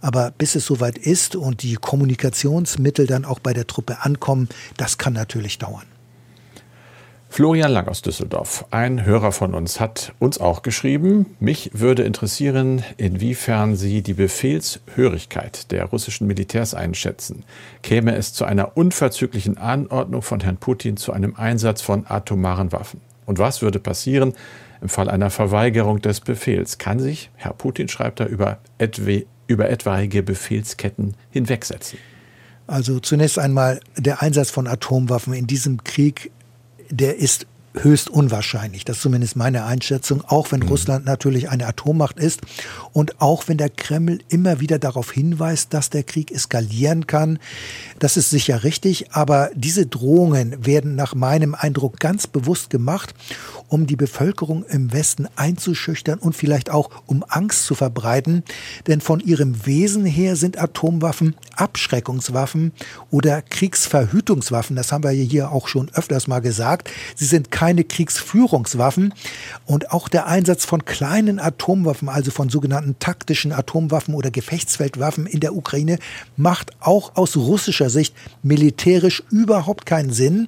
Aber 0.00 0.32
bis 0.36 0.54
es 0.54 0.66
soweit 0.66 0.98
ist 0.98 1.36
und 1.36 1.62
die 1.62 1.74
Kommunikationsmittel 1.74 3.06
dann 3.06 3.24
auch 3.24 3.38
bei 3.38 3.52
der 3.52 3.66
Truppe 3.66 4.02
ankommen, 4.02 4.48
das 4.76 4.98
kann 4.98 5.12
natürlich 5.12 5.58
dauern. 5.58 5.95
Florian 7.36 7.70
Lang 7.70 7.86
aus 7.86 8.00
Düsseldorf, 8.00 8.64
ein 8.70 9.04
Hörer 9.04 9.30
von 9.30 9.52
uns, 9.52 9.78
hat 9.78 10.14
uns 10.18 10.38
auch 10.38 10.62
geschrieben, 10.62 11.36
mich 11.38 11.68
würde 11.74 12.02
interessieren, 12.02 12.82
inwiefern 12.96 13.76
Sie 13.76 14.00
die 14.00 14.14
Befehlshörigkeit 14.14 15.70
der 15.70 15.84
russischen 15.84 16.26
Militärs 16.28 16.72
einschätzen. 16.72 17.44
Käme 17.82 18.16
es 18.16 18.32
zu 18.32 18.46
einer 18.46 18.78
unverzüglichen 18.78 19.58
Anordnung 19.58 20.22
von 20.22 20.40
Herrn 20.40 20.56
Putin 20.56 20.96
zu 20.96 21.12
einem 21.12 21.36
Einsatz 21.36 21.82
von 21.82 22.06
atomaren 22.08 22.72
Waffen? 22.72 23.02
Und 23.26 23.38
was 23.38 23.60
würde 23.60 23.80
passieren 23.80 24.32
im 24.80 24.88
Fall 24.88 25.10
einer 25.10 25.28
Verweigerung 25.28 26.00
des 26.00 26.22
Befehls? 26.22 26.78
Kann 26.78 27.00
sich, 27.00 27.30
Herr 27.34 27.52
Putin 27.52 27.88
schreibt 27.88 28.18
da, 28.18 28.24
über, 28.24 28.60
etwa, 28.78 29.26
über 29.46 29.68
etwaige 29.68 30.22
Befehlsketten 30.22 31.12
hinwegsetzen? 31.32 31.98
Also 32.66 32.98
zunächst 32.98 33.38
einmal 33.38 33.80
der 33.96 34.22
Einsatz 34.22 34.50
von 34.50 34.66
Atomwaffen 34.66 35.34
in 35.34 35.46
diesem 35.46 35.84
Krieg 35.84 36.32
der 36.90 37.16
ist 37.16 37.46
höchst 37.82 38.10
unwahrscheinlich. 38.10 38.84
Das 38.84 38.96
ist 38.96 39.02
zumindest 39.02 39.36
meine 39.36 39.64
Einschätzung, 39.64 40.22
auch 40.26 40.52
wenn 40.52 40.60
mhm. 40.60 40.68
Russland 40.68 41.04
natürlich 41.04 41.50
eine 41.50 41.66
Atommacht 41.66 42.18
ist 42.18 42.40
und 42.92 43.20
auch 43.20 43.48
wenn 43.48 43.58
der 43.58 43.70
Kreml 43.70 44.20
immer 44.28 44.60
wieder 44.60 44.78
darauf 44.78 45.12
hinweist, 45.12 45.74
dass 45.74 45.90
der 45.90 46.02
Krieg 46.02 46.30
eskalieren 46.30 47.06
kann. 47.06 47.38
Das 47.98 48.16
ist 48.16 48.30
sicher 48.30 48.64
richtig, 48.64 49.12
aber 49.12 49.50
diese 49.54 49.86
Drohungen 49.86 50.64
werden 50.64 50.94
nach 50.94 51.14
meinem 51.14 51.54
Eindruck 51.54 52.00
ganz 52.00 52.26
bewusst 52.26 52.70
gemacht, 52.70 53.14
um 53.68 53.86
die 53.86 53.96
Bevölkerung 53.96 54.64
im 54.64 54.92
Westen 54.92 55.28
einzuschüchtern 55.36 56.18
und 56.18 56.34
vielleicht 56.36 56.70
auch 56.70 56.90
um 57.06 57.24
Angst 57.28 57.64
zu 57.64 57.74
verbreiten. 57.74 58.44
Denn 58.86 59.00
von 59.00 59.20
ihrem 59.20 59.66
Wesen 59.66 60.04
her 60.04 60.36
sind 60.36 60.58
Atomwaffen 60.58 61.34
Abschreckungswaffen 61.56 62.72
oder 63.10 63.42
Kriegsverhütungswaffen. 63.42 64.76
Das 64.76 64.92
haben 64.92 65.04
wir 65.04 65.10
hier 65.10 65.52
auch 65.52 65.68
schon 65.68 65.90
öfters 65.94 66.26
mal 66.26 66.40
gesagt. 66.40 66.90
Sie 67.14 67.24
sind 67.24 67.50
keine 67.66 67.82
Kriegsführungswaffen. 67.82 69.12
Und 69.64 69.90
auch 69.90 70.08
der 70.08 70.28
Einsatz 70.28 70.64
von 70.64 70.84
kleinen 70.84 71.40
Atomwaffen, 71.40 72.08
also 72.08 72.30
von 72.30 72.48
sogenannten 72.48 72.96
taktischen 73.00 73.50
Atomwaffen 73.50 74.14
oder 74.14 74.30
Gefechtsfeldwaffen 74.30 75.26
in 75.26 75.40
der 75.40 75.56
Ukraine, 75.56 75.98
macht 76.36 76.70
auch 76.78 77.16
aus 77.16 77.36
russischer 77.36 77.90
Sicht 77.90 78.14
militärisch 78.44 79.24
überhaupt 79.32 79.84
keinen 79.84 80.12
Sinn. 80.12 80.46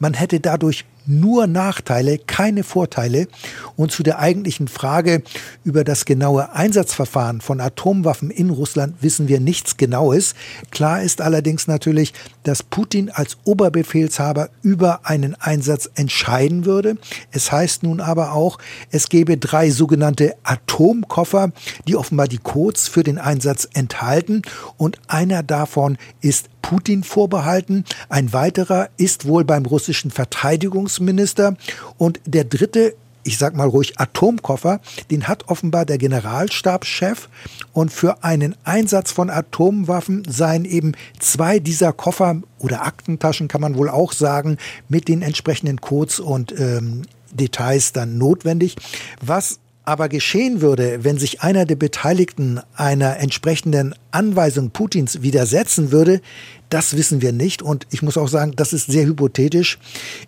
Man 0.00 0.14
hätte 0.14 0.40
dadurch 0.40 0.84
nur 1.06 1.46
Nachteile, 1.46 2.18
keine 2.18 2.64
Vorteile. 2.64 3.28
Und 3.76 3.92
zu 3.92 4.02
der 4.02 4.18
eigentlichen 4.18 4.68
Frage 4.68 5.22
über 5.64 5.84
das 5.84 6.04
genaue 6.04 6.52
Einsatzverfahren 6.52 7.40
von 7.40 7.60
Atomwaffen 7.60 8.30
in 8.30 8.50
Russland 8.50 8.96
wissen 9.00 9.28
wir 9.28 9.40
nichts 9.40 9.76
Genaues. 9.76 10.34
Klar 10.70 11.02
ist 11.02 11.20
allerdings 11.20 11.66
natürlich, 11.66 12.12
dass 12.46 12.62
Putin 12.62 13.10
als 13.10 13.38
Oberbefehlshaber 13.44 14.50
über 14.62 15.00
einen 15.02 15.34
Einsatz 15.34 15.90
entscheiden 15.96 16.64
würde. 16.64 16.96
Es 17.32 17.50
heißt 17.50 17.82
nun 17.82 18.00
aber 18.00 18.32
auch, 18.32 18.58
es 18.92 19.08
gebe 19.08 19.36
drei 19.36 19.70
sogenannte 19.70 20.36
Atomkoffer, 20.44 21.50
die 21.88 21.96
offenbar 21.96 22.28
die 22.28 22.38
Codes 22.38 22.86
für 22.86 23.02
den 23.02 23.18
Einsatz 23.18 23.68
enthalten. 23.74 24.42
Und 24.76 24.98
einer 25.08 25.42
davon 25.42 25.98
ist 26.20 26.48
Putin 26.62 27.02
vorbehalten. 27.02 27.84
Ein 28.08 28.32
weiterer 28.32 28.90
ist 28.96 29.26
wohl 29.26 29.44
beim 29.44 29.66
russischen 29.66 30.12
Verteidigungsminister. 30.12 31.56
Und 31.98 32.20
der 32.26 32.44
dritte 32.44 32.94
ich 33.26 33.38
sag 33.38 33.54
mal 33.54 33.68
ruhig 33.68 33.98
Atomkoffer, 33.98 34.80
den 35.10 35.28
hat 35.28 35.48
offenbar 35.48 35.84
der 35.84 35.98
Generalstabschef 35.98 37.28
und 37.72 37.92
für 37.92 38.22
einen 38.22 38.54
Einsatz 38.64 39.12
von 39.12 39.30
Atomwaffen 39.30 40.22
seien 40.28 40.64
eben 40.64 40.92
zwei 41.18 41.58
dieser 41.58 41.92
Koffer 41.92 42.40
oder 42.58 42.86
Aktentaschen 42.86 43.48
kann 43.48 43.60
man 43.60 43.76
wohl 43.76 43.88
auch 43.88 44.12
sagen, 44.12 44.58
mit 44.88 45.08
den 45.08 45.22
entsprechenden 45.22 45.80
Codes 45.80 46.20
und 46.20 46.58
ähm, 46.58 47.02
Details 47.32 47.92
dann 47.92 48.16
notwendig. 48.16 48.76
Was 49.20 49.58
aber 49.86 50.08
geschehen 50.08 50.60
würde, 50.60 51.04
wenn 51.04 51.16
sich 51.16 51.40
einer 51.42 51.64
der 51.64 51.76
Beteiligten 51.76 52.60
einer 52.74 53.18
entsprechenden 53.18 53.94
Anweisung 54.10 54.70
Putins 54.70 55.22
widersetzen 55.22 55.92
würde, 55.92 56.20
das 56.68 56.96
wissen 56.96 57.22
wir 57.22 57.32
nicht. 57.32 57.62
Und 57.62 57.86
ich 57.90 58.02
muss 58.02 58.18
auch 58.18 58.28
sagen, 58.28 58.52
das 58.56 58.72
ist 58.72 58.90
sehr 58.90 59.06
hypothetisch. 59.06 59.78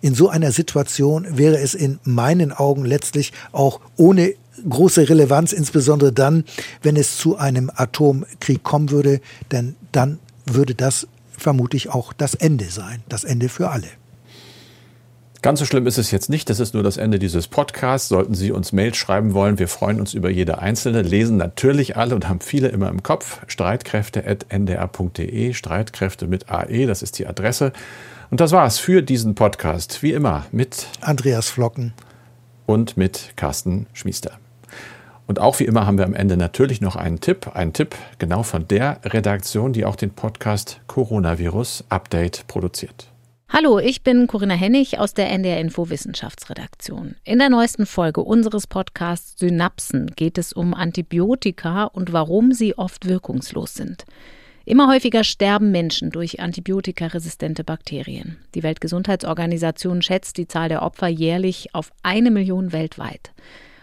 In 0.01 0.15
so 0.15 0.29
einer 0.29 0.51
Situation 0.53 1.27
wäre 1.29 1.59
es 1.59 1.75
in 1.75 1.99
meinen 2.03 2.53
Augen 2.53 2.85
letztlich 2.85 3.33
auch 3.51 3.81
ohne 3.97 4.33
große 4.67 5.09
Relevanz, 5.09 5.51
insbesondere 5.51 6.13
dann, 6.13 6.45
wenn 6.81 6.95
es 6.95 7.17
zu 7.17 7.37
einem 7.37 7.69
Atomkrieg 7.75 8.63
kommen 8.63 8.91
würde, 8.91 9.19
denn 9.51 9.75
dann 9.91 10.19
würde 10.45 10.73
das 10.73 11.07
vermutlich 11.37 11.89
auch 11.89 12.13
das 12.13 12.33
Ende 12.33 12.65
sein, 12.65 13.03
das 13.09 13.25
Ende 13.25 13.49
für 13.49 13.69
alle. 13.69 13.87
Ganz 15.41 15.59
so 15.59 15.65
schlimm 15.65 15.87
ist 15.87 15.97
es 15.97 16.11
jetzt 16.11 16.29
nicht. 16.29 16.49
Das 16.49 16.59
ist 16.59 16.73
nur 16.73 16.83
das 16.83 16.97
Ende 16.97 17.17
dieses 17.17 17.47
Podcasts. 17.47 18.09
Sollten 18.09 18.35
Sie 18.35 18.51
uns 18.51 18.73
Mails 18.73 18.97
schreiben 18.97 19.33
wollen, 19.33 19.57
wir 19.57 19.69
freuen 19.69 20.01
uns 20.01 20.13
über 20.13 20.29
jede 20.29 20.59
einzelne, 20.59 21.01
lesen 21.01 21.37
natürlich 21.37 21.95
alle 21.95 22.13
und 22.13 22.27
haben 22.27 22.41
viele 22.41 22.67
immer 22.67 22.89
im 22.89 23.03
Kopf. 23.03 23.39
Streitkräfte.ndr.de, 23.47 25.53
Streitkräfte 25.53 26.27
mit 26.27 26.51
AE, 26.51 26.87
das 26.87 27.01
ist 27.01 27.19
die 27.19 27.25
Adresse. 27.25 27.71
Und 28.29 28.41
das 28.41 28.51
war's 28.51 28.79
für 28.79 29.01
diesen 29.01 29.33
Podcast. 29.33 30.03
Wie 30.03 30.11
immer 30.11 30.45
mit 30.51 30.87
Andreas 30.99 31.49
Flocken 31.49 31.93
und 32.65 32.97
mit 32.97 33.31
Carsten 33.37 33.87
Schmiester. 33.93 34.33
Und 35.25 35.39
auch 35.39 35.61
wie 35.61 35.65
immer 35.65 35.87
haben 35.87 35.97
wir 35.97 36.05
am 36.05 36.15
Ende 36.15 36.35
natürlich 36.35 36.81
noch 36.81 36.97
einen 36.97 37.21
Tipp, 37.21 37.55
einen 37.55 37.71
Tipp 37.71 37.95
genau 38.17 38.43
von 38.43 38.67
der 38.67 38.99
Redaktion, 39.05 39.71
die 39.71 39.85
auch 39.85 39.95
den 39.95 40.11
Podcast 40.11 40.81
Coronavirus 40.87 41.85
Update 41.87 42.45
produziert. 42.47 43.07
Hallo, 43.51 43.79
ich 43.79 44.03
bin 44.03 44.27
Corinna 44.27 44.53
Hennig 44.53 44.99
aus 44.99 45.15
der 45.15 45.31
NDR 45.31 45.59
Info 45.59 45.89
Wissenschaftsredaktion. 45.89 47.15
In 47.23 47.39
der 47.39 47.49
neuesten 47.49 47.87
Folge 47.87 48.21
unseres 48.21 48.67
Podcasts 48.67 49.39
Synapsen 49.39 50.11
geht 50.15 50.37
es 50.37 50.53
um 50.53 50.75
Antibiotika 50.75 51.85
und 51.85 52.13
warum 52.13 52.51
sie 52.51 52.77
oft 52.77 53.07
wirkungslos 53.07 53.73
sind. 53.73 54.05
Immer 54.65 54.87
häufiger 54.87 55.23
sterben 55.23 55.71
Menschen 55.71 56.11
durch 56.11 56.39
antibiotikaresistente 56.39 57.63
Bakterien. 57.63 58.37
Die 58.53 58.61
Weltgesundheitsorganisation 58.61 60.03
schätzt 60.03 60.37
die 60.37 60.47
Zahl 60.47 60.69
der 60.69 60.83
Opfer 60.83 61.07
jährlich 61.07 61.73
auf 61.73 61.91
eine 62.03 62.29
Million 62.29 62.71
weltweit. 62.71 63.31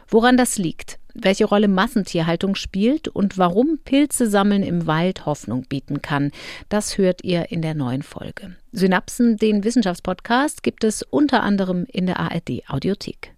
Woran 0.07 0.37
das 0.37 0.59
liegt, 0.59 1.01
welche 1.21 1.45
Rolle 1.45 1.69
Massentierhaltung 1.69 2.55
spielt 2.55 3.09
und 3.09 3.39
warum 3.39 3.79
Pilze 3.85 4.29
sammeln 4.29 4.63
im 4.63 4.87
Wald 4.87 5.27
Hoffnung 5.27 5.63
bieten 5.69 6.03
kann, 6.03 6.31
das 6.69 6.99
hört 6.99 7.25
ihr 7.25 7.51
in 7.51 7.63
der 7.63 7.75
neuen 7.75 8.03
Folge. 8.03 8.57
Synapsen, 8.73 9.37
den 9.37 9.65
Wissenschaftspodcast, 9.65 10.63
gibt 10.63 10.85
es 10.85 11.03
unter 11.03 11.43
anderem 11.43 11.87
in 11.91 12.07
der 12.07 12.21
ARD 12.21 12.63
Audiothek. 12.69 13.35